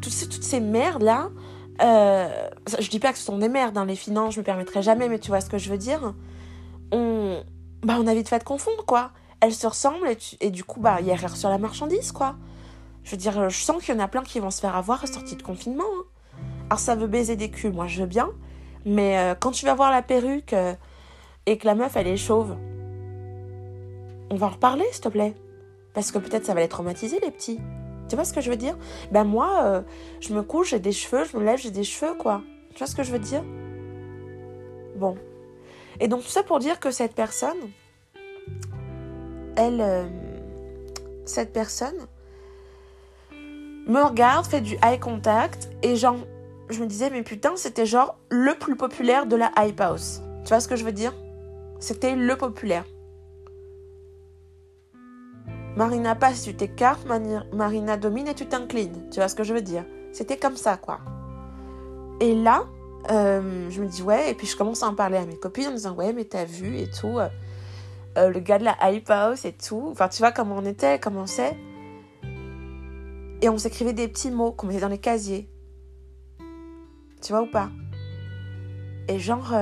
[0.00, 1.30] toutes ces, toutes ces merdes-là,
[1.80, 2.48] euh,
[2.80, 5.08] je dis pas que ce sont des merdes, hein, les finances, je me permettrai jamais,
[5.08, 6.14] mais tu vois ce que je veux dire
[6.92, 7.42] On,
[7.82, 9.12] bah, on a vite fait de confondre, quoi.
[9.40, 10.08] Elles se ressemblent
[10.40, 12.36] et, du coup, bah, il y a erreur sur la marchandise, quoi.
[13.04, 15.04] Je veux dire, je sens qu'il y en a plein qui vont se faire avoir
[15.04, 15.84] à sortie de confinement.
[15.84, 16.04] Hein.
[16.70, 18.30] Alors, ça veut baiser des culs, moi, je veux bien.
[18.88, 20.72] Mais euh, quand tu vas voir la perruque euh,
[21.44, 22.56] et que la meuf, elle est chauve,
[24.30, 25.34] on va en reparler, s'il te plaît.
[25.92, 27.60] Parce que peut-être ça va les traumatiser, les petits.
[28.08, 28.78] Tu vois ce que je veux dire?
[29.12, 29.82] Ben moi, euh,
[30.20, 32.40] je me couche, j'ai des cheveux, je me lève, j'ai des cheveux, quoi.
[32.70, 33.44] Tu vois ce que je veux dire?
[34.96, 35.16] Bon.
[36.00, 37.58] Et donc tout ça pour dire que cette personne,
[39.56, 40.10] elle,
[41.26, 42.06] cette personne,
[43.32, 46.16] me regarde, fait du eye contact, et genre,
[46.70, 50.22] je me disais, mais putain, c'était genre le plus populaire de la hype house.
[50.44, 51.14] Tu vois ce que je veux dire?
[51.80, 52.84] C'était le populaire.
[55.76, 57.06] Marina passe, tu t'écartes,
[57.52, 59.08] Marina domine et tu t'inclines.
[59.10, 59.84] Tu vois ce que je veux dire?
[60.12, 61.00] C'était comme ça, quoi.
[62.20, 62.64] Et là,
[63.10, 65.68] euh, je me dis, ouais, et puis je commence à en parler à mes copines
[65.68, 67.28] en me disant, ouais, mais t'as vu et tout, euh,
[68.16, 69.88] euh, le gars de la Hype House et tout.
[69.92, 71.56] Enfin, tu vois comment on était, comment sait.
[73.40, 75.48] Et on s'écrivait des petits mots qu'on mettait dans les casiers.
[77.20, 77.70] Tu vois ou pas?
[79.08, 79.54] Et genre,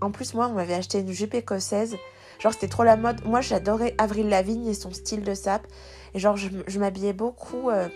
[0.00, 1.96] en plus, moi, on m'avait acheté une jupe écossaise
[2.38, 3.24] Genre, c'était trop la mode.
[3.24, 5.66] Moi, j'adorais Avril Lavigne et son style de sap.
[6.14, 7.88] Et genre, je, m'habillais beaucoup euh,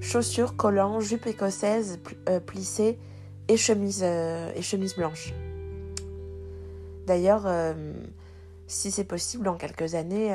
[0.00, 2.98] chaussures, collants, jupe écossaise euh, plissée
[3.48, 5.34] et chemise, euh, et chemise blanche.
[7.06, 7.48] D'ailleurs,
[8.68, 10.32] si c'est possible, dans quelques années,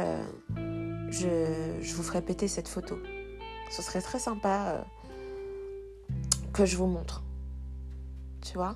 [1.09, 1.27] je,
[1.81, 2.97] je, vous ferai péter cette photo.
[3.71, 4.83] Ce serait très sympa
[6.51, 7.24] que je vous montre.
[8.45, 8.75] Tu vois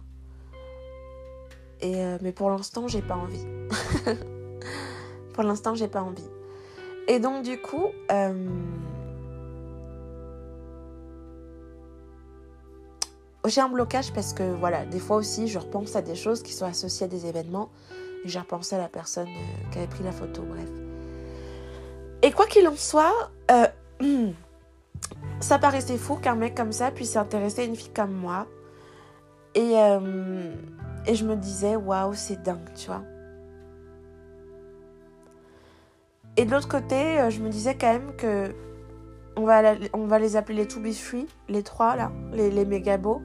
[1.82, 3.46] et, mais pour l'instant, j'ai pas envie.
[5.34, 6.28] Pour l'instant, j'ai pas envie.
[7.08, 8.50] Et donc, du coup, euh,
[13.48, 16.52] j'ai un blocage parce que, voilà, des fois aussi, je repense à des choses qui
[16.52, 17.70] sont associées à des événements.
[18.26, 20.70] Et j'ai repensé à la personne euh, qui avait pris la photo, bref.
[22.22, 23.68] Et quoi qu'il en soit, euh,
[25.40, 28.46] ça paraissait fou qu'un mec comme ça puisse s'intéresser à une fille comme moi.
[29.60, 29.74] Et,
[31.06, 33.04] et je me disais, waouh, c'est dingue, tu vois.
[36.40, 38.56] Et de l'autre côté, euh, je me disais quand même que
[39.36, 42.64] on va, on va les appeler les To Be Free, les trois là, les, les
[42.64, 43.22] méga beaux.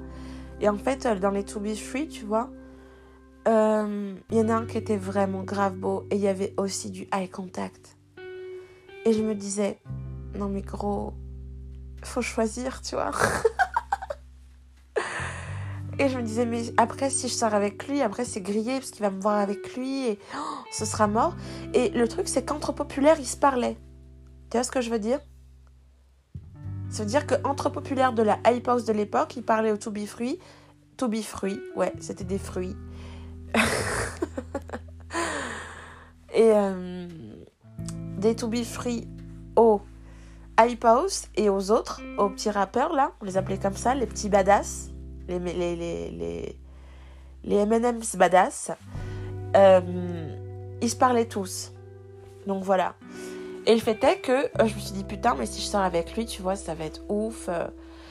[0.61, 2.51] Et en fait, euh, dans les To Be Free, tu vois,
[3.47, 6.55] euh, il y en a un qui était vraiment grave beau et il y avait
[6.57, 7.97] aussi du eye contact.
[9.05, 9.79] Et je me disais,
[10.37, 11.15] non mais gros,
[12.03, 13.13] faut choisir, tu vois.
[15.99, 18.91] Et je me disais, mais après, si je sors avec lui, après, c'est grillé parce
[18.91, 20.39] qu'il va me voir avec lui et oh,
[20.73, 21.37] ce sera mort.
[21.73, 23.77] Et le truc, c'est qu'entre populaires, ils se parlaient.
[24.51, 25.21] Tu vois ce que je veux dire?
[26.91, 29.91] Ça veut dire qu'entre populaire de la hype house de l'époque, il parlait au to
[29.91, 30.39] be fruit.
[30.97, 32.77] To be fruit, ouais, c'était des fruits.
[36.35, 37.09] et euh,
[38.19, 39.09] des to be fruits
[39.57, 39.81] au
[40.59, 44.07] hype house et aux autres, aux petits rappeurs là, on les appelait comme ça, les
[44.07, 44.91] petits badass,
[45.29, 46.57] les, les, les,
[47.45, 48.73] les, M&M's badass.
[49.57, 49.81] Euh,
[50.81, 51.73] ils se parlaient tous.
[52.47, 52.95] Donc voilà.
[53.67, 55.81] Et le fait est que euh, je me suis dit, putain, mais si je sors
[55.81, 57.47] avec lui, tu vois, ça va être ouf.
[57.49, 57.67] Euh.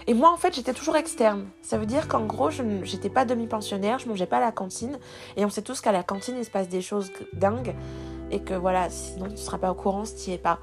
[0.07, 1.45] Et moi, en fait, j'étais toujours externe.
[1.61, 4.97] Ça veut dire qu'en gros, je n'étais pas demi-pensionnaire, je mangeais pas à la cantine.
[5.37, 7.75] Et on sait tous qu'à la cantine, il se passe des choses dingues.
[8.31, 10.59] Et que voilà, sinon tu ne seras pas au courant si tu n'y es pas.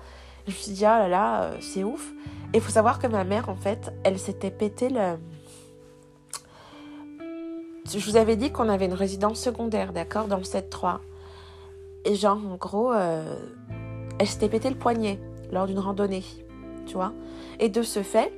[0.46, 2.12] je me suis dit, oh là là, c'est ouf.
[2.52, 5.16] Et il faut savoir que ma mère, en fait, elle s'était pété le.
[7.92, 10.98] Je vous avais dit qu'on avait une résidence secondaire, d'accord, dans le 7-3.
[12.04, 15.18] Et genre, en gros, elle s'était pété le poignet
[15.50, 16.24] lors d'une randonnée,
[16.86, 17.12] tu vois.
[17.58, 18.32] Et de ce fait,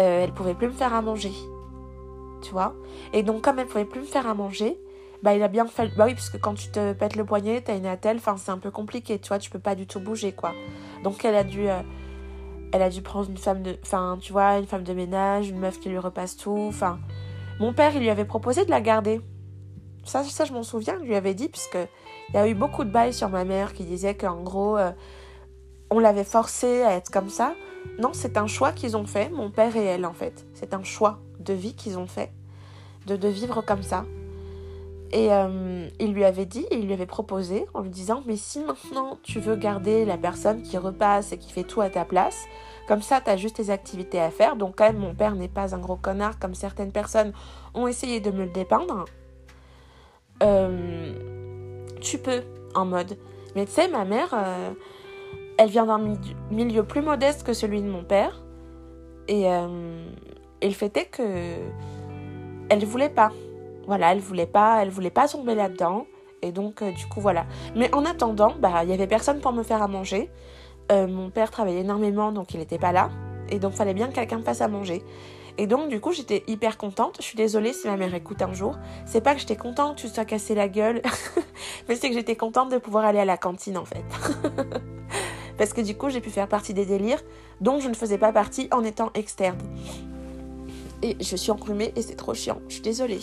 [0.00, 1.32] euh, elle pouvait plus me faire à manger,
[2.42, 2.74] tu vois.
[3.12, 4.76] Et donc, comme elle pouvait plus me faire à manger,
[5.22, 5.88] bah, il a bien fait.
[5.96, 8.50] Bah oui, parce que quand tu te pètes le poignet, t'as une attelle, enfin, c'est
[8.50, 10.52] un peu compliqué, tu vois, tu peux pas du tout bouger, quoi.
[11.02, 11.68] Donc, elle a dû.
[11.68, 11.80] Euh,
[12.72, 13.76] elle a dû prendre une femme de.
[13.82, 16.66] Enfin, tu vois, une femme de ménage, une meuf qui lui repasse tout.
[16.68, 16.98] Enfin,
[17.60, 19.20] mon père, il lui avait proposé de la garder.
[20.04, 21.78] Ça, ça je m'en souviens, il lui avait dit, puisque
[22.28, 24.90] il y a eu beaucoup de bails sur ma mère qui disaient qu'en gros, euh,
[25.90, 27.54] on l'avait forcée à être comme ça.
[27.98, 30.46] Non, c'est un choix qu'ils ont fait, mon père et elle en fait.
[30.54, 32.32] C'est un choix de vie qu'ils ont fait,
[33.06, 34.04] de, de vivre comme ça.
[35.12, 38.58] Et euh, il lui avait dit, il lui avait proposé en lui disant, mais si
[38.58, 42.46] maintenant tu veux garder la personne qui repasse et qui fait tout à ta place,
[42.86, 44.56] comme ça tu as juste tes activités à faire.
[44.56, 47.32] Donc quand même, mon père n'est pas un gros connard comme certaines personnes
[47.74, 49.04] ont essayé de me le dépeindre.
[50.42, 51.12] Euh,
[52.00, 52.42] tu peux
[52.74, 53.16] en mode.
[53.54, 54.70] Mais tu sais, ma mère, euh,
[55.58, 56.16] elle vient d'un
[56.50, 58.42] milieu plus modeste que celui de mon père.
[59.28, 60.06] Et, euh,
[60.60, 61.56] et le fait est que
[62.68, 63.30] elle voulait pas.
[63.86, 66.06] Voilà, elle voulait pas, elle voulait pas tomber là-dedans.
[66.42, 67.46] Et donc, euh, du coup, voilà.
[67.74, 70.30] Mais en attendant, bah, il y avait personne pour me faire à manger.
[70.90, 73.10] Mon père travaillait énormément, donc il n'était pas là.
[73.50, 75.02] Et donc, fallait bien que quelqu'un me fasse à manger.
[75.56, 77.16] Et donc, du coup, j'étais hyper contente.
[77.20, 78.76] Je suis désolée si ma mère écoute un jour.
[79.06, 81.00] C'est pas que j'étais contente que tu sois cassé la gueule,
[81.88, 84.04] mais c'est que j'étais contente de pouvoir aller à la cantine en fait.
[85.58, 87.22] Parce que du coup, j'ai pu faire partie des délires
[87.60, 89.58] dont je ne faisais pas partie en étant externe.
[91.02, 92.60] Et je suis enrhumée et c'est trop chiant.
[92.68, 93.20] Je suis désolée.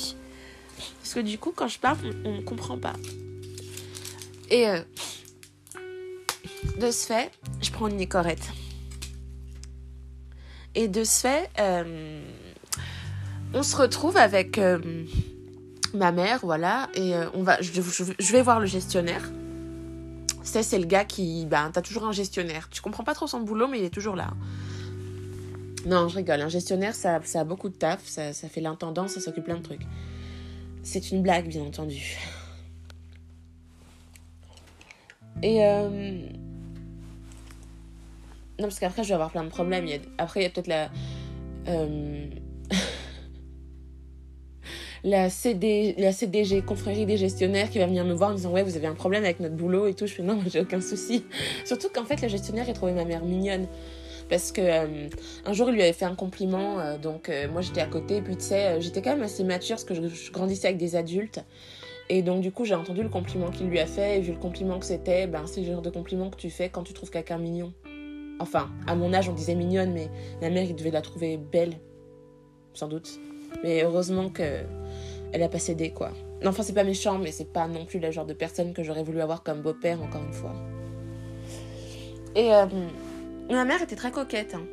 [1.02, 2.94] Parce que du coup, quand je parle, on, ne comprend pas.
[4.50, 4.80] Et euh,
[6.80, 7.32] de ce fait,
[7.62, 8.52] je prends une nicorette.
[10.76, 12.22] Et de ce fait, euh,
[13.54, 14.80] on se retrouve avec euh,
[15.94, 19.30] ma mère, voilà, et euh, on va, je, vais voir le gestionnaire.
[20.44, 22.70] C'est, c'est le gars qui, ben, t'as toujours un gestionnaire.
[22.70, 24.32] Tu comprends pas trop son boulot, mais il est toujours là.
[25.86, 26.42] Non, je rigole.
[26.42, 29.64] Un gestionnaire, ça, a beaucoup de taf, ça, ça fait l'intendant, ça s'occupe plein de
[29.64, 29.86] trucs.
[30.84, 32.18] C'est une blague, bien entendu.
[35.44, 35.60] Et
[38.62, 39.88] non, parce qu'après, je vais avoir plein de problèmes.
[40.18, 40.90] Après, il y a peut-être la.
[41.68, 42.28] Euh,
[45.04, 45.96] la, CD...
[45.98, 48.78] la CDG, confrérie des gestionnaires, qui va venir me voir en me disant Ouais, vous
[48.78, 50.06] avez un problème avec notre boulot et tout.
[50.06, 51.26] Je fais Non, j'ai aucun souci.
[51.66, 53.68] Surtout qu'en fait, le gestionnaire, il trouvait ma mère mignonne.
[54.30, 55.10] Parce que euh,
[55.46, 56.80] un jour, il lui avait fait un compliment.
[56.80, 58.22] Euh, donc, moi, j'étais à côté.
[58.22, 61.44] Puis, tu sais, j'étais quand même assez mature parce que je, grandissais avec des adultes.
[62.10, 64.18] Et donc, du coup, j'ai entendu le compliment qu'il lui a fait.
[64.18, 66.70] Et vu le compliment que c'était, ben, c'est le genre de compliment que tu fais
[66.70, 67.74] quand tu trouves quelqu'un mignon.
[68.42, 70.10] Enfin, à mon âge, on disait mignonne, mais
[70.42, 71.76] ma mère, il devait la trouver belle,
[72.74, 73.20] sans doute.
[73.64, 74.64] Mais heureusement que
[75.32, 76.10] elle a pas cédé, quoi.
[76.44, 79.04] Enfin, c'est pas méchant, mais c'est pas non plus le genre de personne que j'aurais
[79.04, 80.54] voulu avoir comme beau-père, encore une fois.
[82.36, 82.66] Et euh,
[83.52, 84.56] ma mère était très coquette.
[84.56, 84.66] Hein.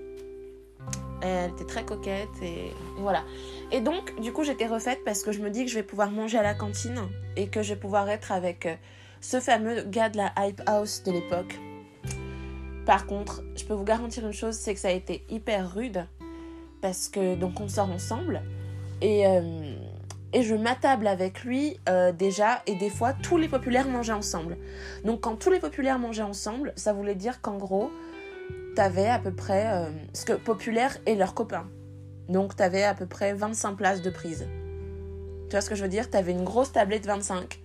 [1.21, 3.23] Elle était très coquette et voilà.
[3.71, 6.11] Et donc, du coup, j'étais refaite parce que je me dis que je vais pouvoir
[6.11, 7.03] manger à la cantine
[7.37, 8.77] et que je vais pouvoir être avec euh,
[9.21, 11.55] ce fameux gars de la Hype House de l'époque
[12.89, 16.07] par contre, je peux vous garantir une chose, c'est que ça a été hyper rude
[16.81, 18.41] parce que donc on sort ensemble
[19.03, 19.75] et, euh,
[20.33, 24.57] et je m'attable avec lui euh, déjà et des fois tous les populaires mangeaient ensemble.
[25.05, 27.91] Donc quand tous les populaires mangeaient ensemble, ça voulait dire qu'en gros,
[28.75, 31.69] t'avais à peu près euh, ce que populaire et leurs copains.
[32.31, 34.49] Donc t'avais à peu près 25 places de prise.
[35.45, 36.09] Tu vois ce que je veux dire?
[36.09, 37.61] T'avais une grosse tablette 25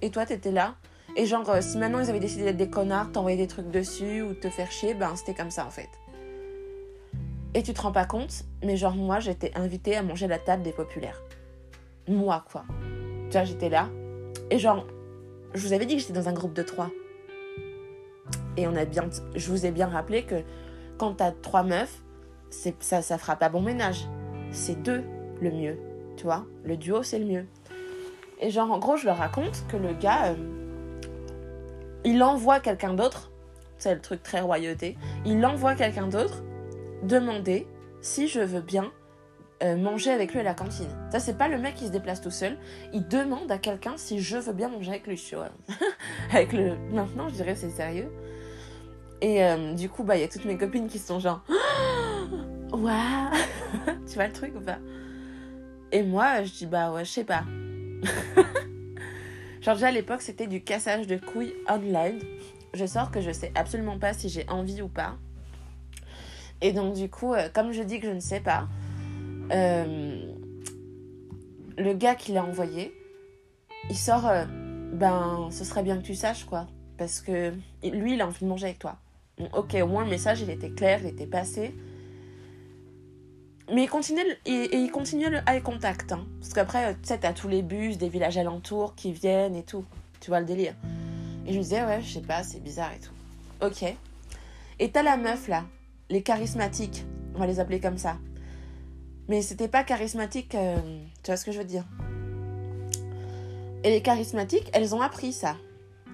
[0.00, 0.76] et toi t'étais là
[1.18, 4.22] et genre, euh, si maintenant ils avaient décidé d'être des connards, t'envoyer des trucs dessus
[4.22, 5.88] ou te faire chier, ben c'était comme ça en fait.
[7.54, 10.62] Et tu te rends pas compte, mais genre moi j'étais invitée à manger la table
[10.62, 11.20] des populaires.
[12.06, 12.64] Moi quoi.
[13.30, 13.88] Tu vois, j'étais là.
[14.52, 14.86] Et genre,
[15.54, 16.90] je vous avais dit que j'étais dans un groupe de trois.
[18.56, 20.36] Et on a bien, je vous ai bien rappelé que
[20.98, 22.00] quand t'as trois meufs,
[22.50, 24.06] ça, ça fera pas bon ménage.
[24.52, 25.02] C'est deux
[25.40, 25.78] le mieux,
[26.16, 26.46] tu vois.
[26.62, 27.46] Le duo, c'est le mieux.
[28.40, 30.67] Et genre, en gros, je leur raconte que le gars, euh,
[32.04, 33.30] il envoie quelqu'un d'autre,
[33.78, 36.42] c'est le truc très royauté, il envoie quelqu'un d'autre
[37.02, 37.66] demander
[38.00, 38.90] si je veux bien
[39.62, 40.88] euh, manger avec lui à la cantine.
[41.10, 42.56] Ça, c'est pas le mec qui se déplace tout seul.
[42.92, 45.48] Il demande à quelqu'un si je veux bien manger avec lui, vois.
[46.32, 46.76] avec le...
[46.92, 48.12] Maintenant, je dirais c'est sérieux.
[49.20, 51.42] Et euh, du coup, bah, il y a toutes mes copines qui sont genre...
[52.72, 53.30] Waouh
[54.06, 54.78] Tu vois le truc ou pas?
[55.90, 57.42] Et moi, je dis, bah ouais, je sais pas.
[59.68, 62.18] Genre déjà à l'époque c'était du cassage de couilles online.
[62.72, 65.16] Je sors que je sais absolument pas si j'ai envie ou pas.
[66.62, 68.66] Et donc du coup, euh, comme je dis que je ne sais pas,
[69.52, 70.32] euh,
[71.76, 72.94] le gars qui l'a envoyé,
[73.90, 74.46] il sort, euh,
[74.94, 76.66] ben ce serait bien que tu saches quoi.
[76.96, 77.52] Parce que
[77.82, 78.96] lui il a envie de manger avec toi.
[79.52, 81.74] ok, au moins le message il était clair, il était passé.
[83.70, 86.12] Mais il continue, et, il continue le eye contact.
[86.12, 86.26] Hein.
[86.40, 89.84] Parce qu'après, tu sais, t'as tous les bus des villages alentours qui viennent et tout.
[90.20, 90.74] Tu vois le délire.
[91.46, 93.66] Et je me disais, ouais, je sais pas, c'est bizarre et tout.
[93.66, 93.94] Ok.
[94.78, 95.64] Et t'as la meuf là,
[96.08, 97.04] les charismatiques,
[97.34, 98.16] on va les appeler comme ça.
[99.28, 100.76] Mais c'était pas charismatique, euh,
[101.22, 101.84] tu vois ce que je veux dire.
[103.84, 105.56] Et les charismatiques, elles ont appris ça.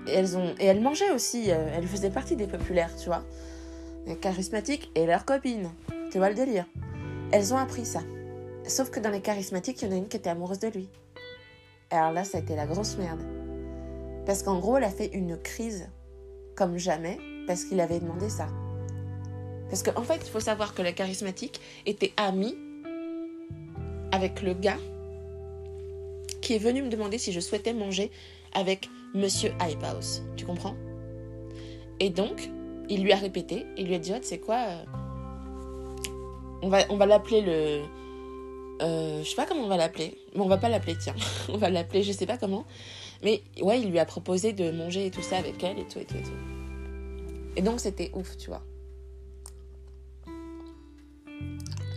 [0.06, 3.22] Et elles, ont, et elles mangeaient aussi, euh, elles faisaient partie des populaires, tu vois.
[4.06, 5.70] Les charismatiques et leurs copines.
[6.10, 6.66] Tu vois le délire.
[7.34, 7.98] Elles ont appris ça.
[8.64, 10.88] Sauf que dans les charismatiques, il y en a une qui était amoureuse de lui.
[11.90, 13.24] Alors là, ça a été la grosse merde.
[14.24, 15.88] Parce qu'en gros, elle a fait une crise
[16.54, 17.18] comme jamais
[17.48, 18.46] parce qu'il avait demandé ça.
[19.68, 22.56] Parce qu'en en fait, il faut savoir que la charismatique était amie
[24.12, 24.78] avec le gars
[26.40, 28.12] qui est venu me demander si je souhaitais manger
[28.52, 30.22] avec Monsieur House.
[30.36, 30.76] Tu comprends?
[31.98, 32.48] Et donc,
[32.88, 34.84] il lui a répété, il lui a dit, oh, tu sais quoi, euh,
[36.64, 37.82] on va, on va l'appeler le.
[38.82, 40.16] Euh, je sais pas comment on va l'appeler.
[40.34, 41.14] Mais on va pas l'appeler, tiens.
[41.50, 42.64] on va l'appeler, je sais pas comment.
[43.22, 45.98] Mais ouais, il lui a proposé de manger et tout ça avec elle et tout
[45.98, 46.30] et tout et tout.
[47.56, 48.62] Et donc c'était ouf, tu vois.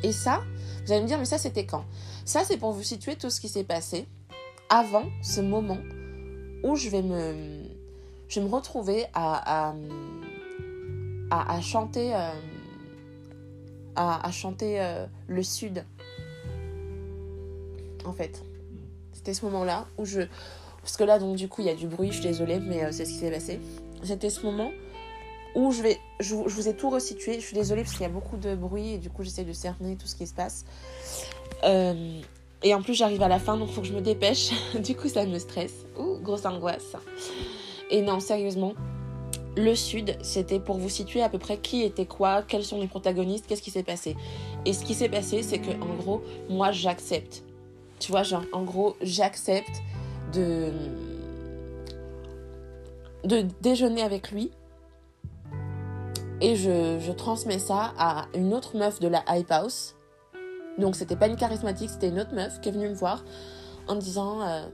[0.03, 0.43] Et ça,
[0.85, 1.85] vous allez me dire, mais ça c'était quand?
[2.25, 4.05] Ça c'est pour vous situer tout ce qui s'est passé
[4.69, 5.79] avant ce moment
[6.63, 7.63] où je vais me,
[8.27, 9.75] je vais me retrouver à, à,
[11.31, 12.13] à, chanter.
[12.13, 12.31] Euh,
[13.97, 15.83] à, chanter euh, le sud.
[18.05, 18.43] En fait.
[19.13, 20.21] C'était ce moment-là où je...
[20.81, 22.83] Parce que là, donc, du coup, il y a du bruit, je suis désolée, mais
[22.83, 23.59] euh, c'est ce qui s'est passé.
[24.03, 24.71] C'était ce moment
[25.55, 25.97] où je vais...
[26.19, 27.35] Je, vous ai tout resitué.
[27.35, 29.53] Je suis désolée parce qu'il y a beaucoup de bruit et du coup, j'essaie de
[29.53, 30.65] cerner tout ce qui se passe.
[31.63, 32.21] Euh,
[32.63, 34.51] et en plus, j'arrive à la fin, donc faut que je me dépêche.
[34.79, 35.73] du coup, ça me stresse.
[35.97, 36.95] Ouh, grosse angoisse.
[37.89, 38.73] Et non, sérieusement,
[39.57, 42.87] le Sud, c'était pour vous situer à peu près qui était quoi, quels sont les
[42.87, 44.15] protagonistes, qu'est-ce qui s'est passé.
[44.65, 47.43] Et ce qui s'est passé, c'est que en gros, moi, j'accepte.
[47.99, 49.81] Tu vois, genre, en gros, j'accepte
[50.33, 50.71] de
[53.61, 54.51] déjeuner avec lui
[56.41, 59.95] et je, transmets ça à une autre meuf de la Hype House.
[60.77, 63.23] Donc c'était pas une charismatique, c'était une autre meuf qui est venue me voir
[63.87, 64.67] en disant euh,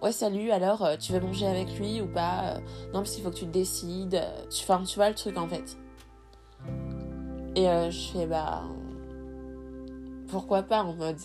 [0.00, 2.60] Ouais, salut, alors euh, tu veux manger avec lui ou pas euh,
[2.94, 4.14] Non, parce qu'il faut que tu décides.
[4.14, 5.76] Euh, tu, enfin, tu vois le truc en fait.
[7.56, 8.62] Et je fais Bah.
[10.28, 11.18] Pourquoi pas en mode.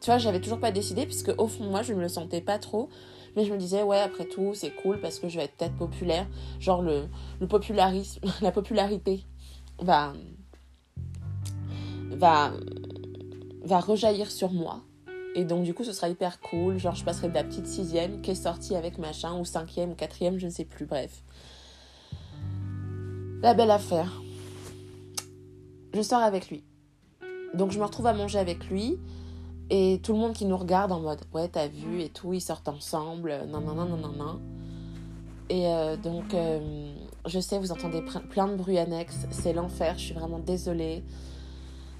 [0.00, 2.58] Tu vois, j'avais toujours pas décidé, puisque au fond, moi, je me le sentais pas
[2.58, 2.90] trop.
[3.36, 5.76] Mais je me disais, ouais, après tout, c'est cool parce que je vais être peut-être
[5.76, 6.26] populaire.
[6.58, 7.04] Genre, le,
[7.40, 9.24] le popularisme, la popularité
[9.78, 10.12] va.
[12.10, 12.52] va.
[13.64, 14.82] va rejaillir sur moi.
[15.34, 16.78] Et donc, du coup, ce sera hyper cool.
[16.78, 19.94] Genre, je passerai de la petite sixième qui est sortie avec machin, ou cinquième, ou
[19.94, 21.22] quatrième, je ne sais plus, bref.
[23.42, 24.20] La belle affaire.
[25.94, 26.64] Je sors avec lui.
[27.54, 28.98] Donc, je me retrouve à manger avec lui.
[29.70, 32.40] Et tout le monde qui nous regarde en mode, ouais, t'as vu et tout, ils
[32.40, 34.40] sortent ensemble, non, non, non, non, non, non.
[35.48, 36.92] Et euh, donc, euh,
[37.24, 41.04] je sais, vous entendez plein de bruits annexes, c'est l'enfer, je suis vraiment désolée.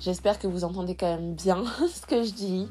[0.00, 1.62] J'espère que vous entendez quand même bien
[1.94, 2.68] ce que je dis.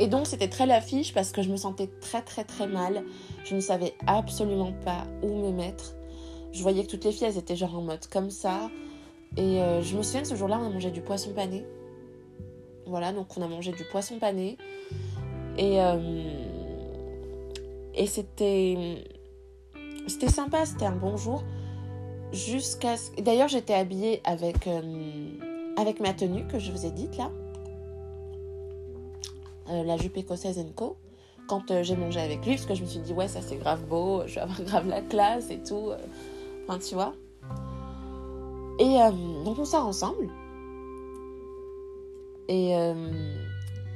[0.00, 3.04] Et donc c'était très l'affiche parce que je me sentais très très très mal.
[3.44, 5.94] Je ne savais absolument pas où me mettre.
[6.52, 8.70] Je voyais que toutes les filles elles étaient genre en mode comme ça.
[9.36, 11.66] Et euh, je me souviens que ce jour-là on a mangé du poisson pané.
[12.86, 14.56] Voilà, donc on a mangé du poisson pané.
[15.58, 16.22] Et, euh,
[18.06, 19.04] c'était,
[20.06, 21.44] c'était sympa, c'était un bon jour.
[22.32, 24.80] Jusqu'à D'ailleurs j'étais habillée avec, euh,
[25.76, 27.30] avec ma tenue que je vous ai dite là.
[29.70, 30.96] Euh, la jupe écossaise Co.
[31.48, 33.56] Quand euh, j'ai mangé avec lui, parce que je me suis dit, ouais, ça c'est
[33.56, 35.90] grave beau, je vais avoir grave la classe et tout.
[35.90, 35.98] Euh.
[36.66, 37.14] Enfin, tu vois.
[38.78, 38.96] Et
[39.44, 40.30] donc on sort ensemble.
[42.48, 42.70] Et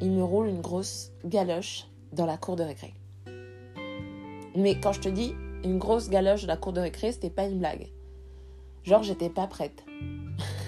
[0.03, 2.93] il me roule une grosse galoche dans la cour de récré.
[4.55, 7.47] Mais quand je te dis une grosse galoche dans la cour de récré, c'était pas
[7.47, 7.89] une blague.
[8.83, 9.87] Genre, j'étais pas prête.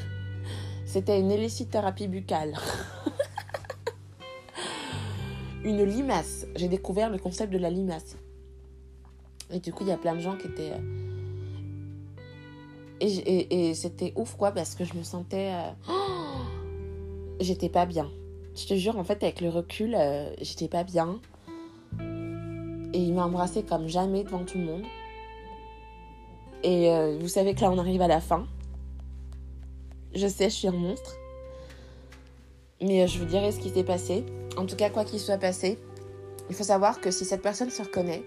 [0.87, 2.55] c'était une hélicithérapie buccale.
[5.65, 6.47] une limace.
[6.57, 8.17] J'ai découvert le concept de la limace.
[9.51, 10.73] Et du coup, il y a plein de gens qui étaient.
[10.73, 10.79] Euh,
[13.01, 15.53] et, c'était ouf, quoi, parce que je me sentais.
[15.53, 15.71] Euh,
[17.41, 18.11] j'étais pas bien.
[18.55, 21.21] Je te jure, en fait, avec le recul, euh, j'étais pas bien.
[22.93, 24.85] Et il m'a embrassé comme jamais devant tout le monde.
[26.63, 26.91] Et
[27.21, 28.47] vous savez que là, on arrive à la fin.
[30.15, 31.15] Je sais, je suis un monstre.
[32.81, 34.25] Mais euh, je vous dirai ce qui s'est passé.
[34.57, 35.79] En tout cas, quoi qu'il soit passé,
[36.49, 38.23] il faut savoir que si cette personne se reconnaît,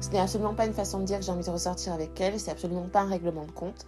[0.00, 2.38] ce n'est absolument pas une façon de dire que j'ai envie de ressortir avec elle.
[2.38, 3.86] C'est absolument pas un règlement de compte.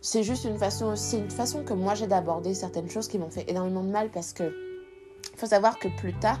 [0.00, 3.30] C'est juste une façon aussi, une façon que moi j'ai d'aborder certaines choses qui m'ont
[3.30, 4.54] fait énormément de mal parce que
[5.32, 6.38] il faut savoir que plus tard,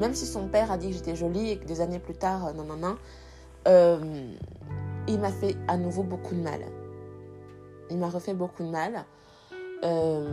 [0.00, 2.46] même si son père a dit que j'étais jolie et que des années plus tard,
[2.46, 2.96] euh, non, non, non,
[3.68, 4.32] euh,
[5.06, 6.60] il m'a fait à nouveau beaucoup de mal.
[7.90, 9.04] Il m'a refait beaucoup de mal.
[9.84, 10.26] Euh,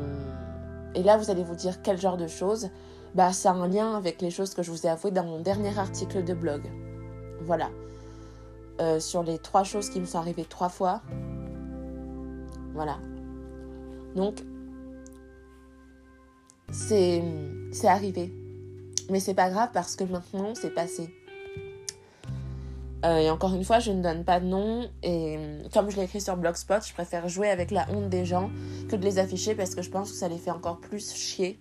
[0.96, 2.70] et là, vous allez vous dire quel genre de choses
[3.16, 5.40] bah, Ça a un lien avec les choses que je vous ai avouées dans mon
[5.40, 6.64] dernier article de blog.
[7.42, 7.70] Voilà.
[9.00, 11.02] sur les trois choses qui me sont arrivées trois fois.
[12.74, 12.98] Voilà.
[14.16, 14.44] Donc,
[16.72, 17.24] c'est
[17.84, 18.34] arrivé.
[19.10, 21.14] Mais c'est pas grave parce que maintenant c'est passé.
[23.04, 24.90] Euh, et encore une fois, je ne donne pas de nom.
[25.04, 25.38] Et
[25.74, 28.52] comme je l'ai écrit sur Blogspot, je préfère jouer avec la honte des gens
[28.90, 31.60] que de les afficher parce que je pense que ça les fait encore plus chier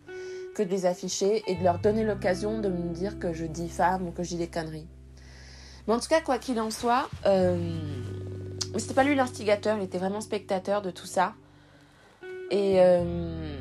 [0.55, 3.69] que de les afficher et de leur donner l'occasion de me dire que je dis
[3.69, 4.89] femme ou que je dis des conneries.
[5.87, 7.79] Mais en tout cas, quoi qu'il en soit, euh...
[8.77, 11.35] c'était pas lui l'instigateur, il était vraiment spectateur de tout ça.
[12.51, 13.57] Et euh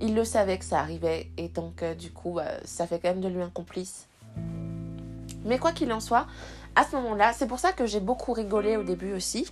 [0.00, 3.20] il le savait que ça arrivait et donc euh, du coup ça fait quand même
[3.20, 4.08] de lui un complice.
[5.44, 6.26] Mais quoi qu'il en soit,
[6.76, 9.46] à ce moment-là, c'est pour ça que j'ai beaucoup rigolé au début aussi,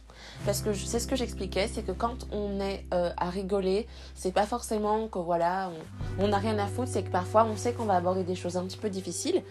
[0.45, 4.33] parce que c'est ce que j'expliquais, c'est que quand on est euh, à rigoler, c'est
[4.33, 5.71] pas forcément que voilà,
[6.19, 8.57] on n'a rien à foutre, c'est que parfois on sait qu'on va aborder des choses
[8.57, 9.43] un petit peu difficiles,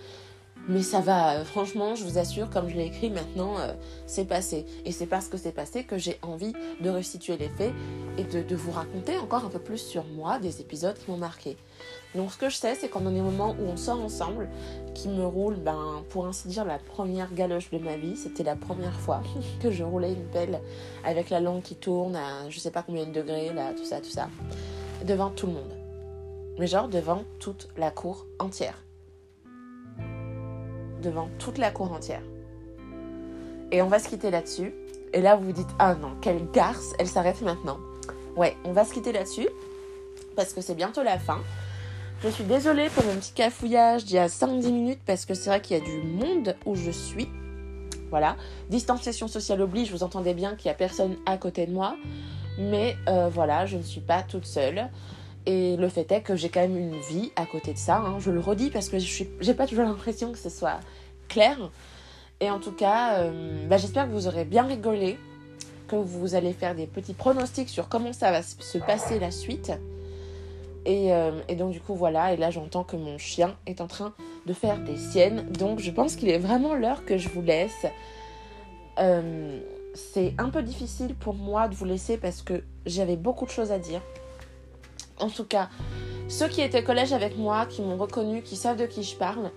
[0.67, 3.73] mais ça va, euh, franchement, je vous assure, comme je l'ai écrit maintenant, euh,
[4.05, 4.65] c'est passé.
[4.83, 7.73] Et c'est parce que c'est passé que j'ai envie de restituer les faits
[8.17, 11.57] et de, vous raconter encore un peu plus sur moi, des épisodes qui m'ont marqué.
[12.17, 14.49] Donc ce que je sais, c'est qu'en des moments où on sort ensemble,
[14.93, 18.55] qui me roule, ben, pour ainsi dire, la première galoche de ma vie, c'était la
[18.55, 19.21] première fois
[19.61, 20.59] que je roulais une pelle
[21.05, 24.01] avec la langue qui tourne à je sais pas combien de degrés, là, tout ça,
[24.01, 24.27] tout ça,
[25.05, 25.73] devant tout le monde.
[26.59, 28.83] Mais genre devant toute la cour entière
[31.01, 32.23] devant toute la cour entière.
[33.71, 34.73] Et on va se quitter là-dessus.
[35.13, 37.77] Et là, vous vous dites, ah non, quelle garce, elle s'arrête maintenant.
[38.35, 39.47] Ouais, on va se quitter là-dessus,
[40.35, 41.41] parce que c'est bientôt la fin.
[42.23, 45.51] Je suis désolée pour mon petit cafouillage d'il y a 5-10 minutes, parce que c'est
[45.51, 47.29] vrai qu'il y a du monde où je suis.
[48.09, 48.35] Voilà.
[48.71, 51.95] Distanciation sociale oblige, vous entendez bien qu'il n'y a personne à côté de moi.
[52.57, 54.89] Mais euh, voilà, je ne suis pas toute seule.
[55.45, 57.97] Et le fait est que j'ai quand même une vie à côté de ça.
[57.97, 58.17] Hein.
[58.19, 60.79] Je le redis parce que je n'ai pas toujours l'impression que ce soit
[61.27, 61.69] clair.
[62.39, 65.19] Et en tout cas, euh, bah, j'espère que vous aurez bien rigolé,
[65.87, 69.71] que vous allez faire des petits pronostics sur comment ça va se passer la suite.
[70.85, 73.87] Et, euh, et donc du coup voilà, et là j'entends que mon chien est en
[73.87, 74.13] train
[74.45, 75.49] de faire des siennes.
[75.49, 77.85] Donc je pense qu'il est vraiment l'heure que je vous laisse.
[78.99, 79.59] Euh,
[79.93, 83.71] c'est un peu difficile pour moi de vous laisser parce que j'avais beaucoup de choses
[83.71, 84.01] à dire.
[85.19, 85.69] En tout cas,
[86.27, 89.15] ceux qui étaient au collège avec moi, qui m'ont reconnu, qui savent de qui je
[89.15, 89.51] parle,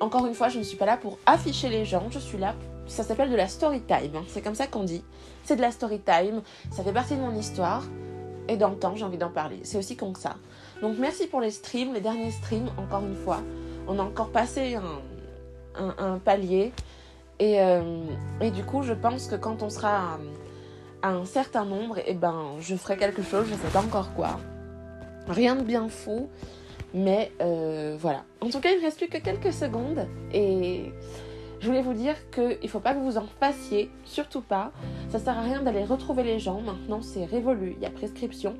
[0.00, 2.54] encore une fois, je ne suis pas là pour afficher les gens, je suis là,
[2.86, 5.04] ça s'appelle de la story time, c'est comme ça qu'on dit.
[5.44, 7.84] C'est de la story time, ça fait partie de mon histoire,
[8.48, 9.60] et dans le temps, j'ai envie d'en parler.
[9.62, 10.36] C'est aussi comme ça.
[10.82, 13.40] Donc merci pour les streams, les derniers streams, encore une fois.
[13.86, 14.76] On a encore passé
[15.76, 16.72] un, palier.
[17.40, 18.04] Euh,
[18.40, 20.18] et, du coup, je pense que quand on sera
[21.02, 24.12] à, un certain nombre, eh ben, je ferai quelque chose, je ne sais pas encore
[24.14, 24.40] quoi.
[25.28, 26.28] Rien de bien fou.
[26.94, 28.24] Mais euh, voilà.
[28.40, 30.06] En tout cas, il ne reste plus que quelques secondes.
[30.32, 30.92] Et
[31.60, 33.88] je voulais vous dire qu'il ne faut pas que vous en fassiez.
[34.04, 34.72] Surtout pas.
[35.10, 36.60] Ça sert à rien d'aller retrouver les gens.
[36.60, 37.74] Maintenant, c'est révolu.
[37.76, 38.56] Il y a prescription.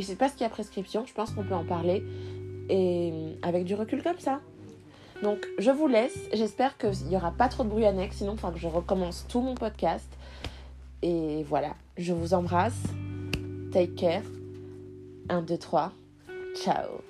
[0.00, 1.04] Et c'est parce qu'il y a prescription.
[1.04, 2.02] Je pense qu'on peut en parler.
[2.70, 4.40] Et avec du recul comme ça.
[5.22, 6.18] Donc, je vous laisse.
[6.32, 8.16] J'espère qu'il n'y aura pas trop de bruit annexe.
[8.16, 10.08] Sinon, faudra que je recommence tout mon podcast.
[11.02, 11.74] Et voilà.
[11.98, 12.82] Je vous embrasse.
[13.72, 14.22] Take care.
[15.28, 15.92] 1, 2, 3.
[16.54, 17.09] Ciao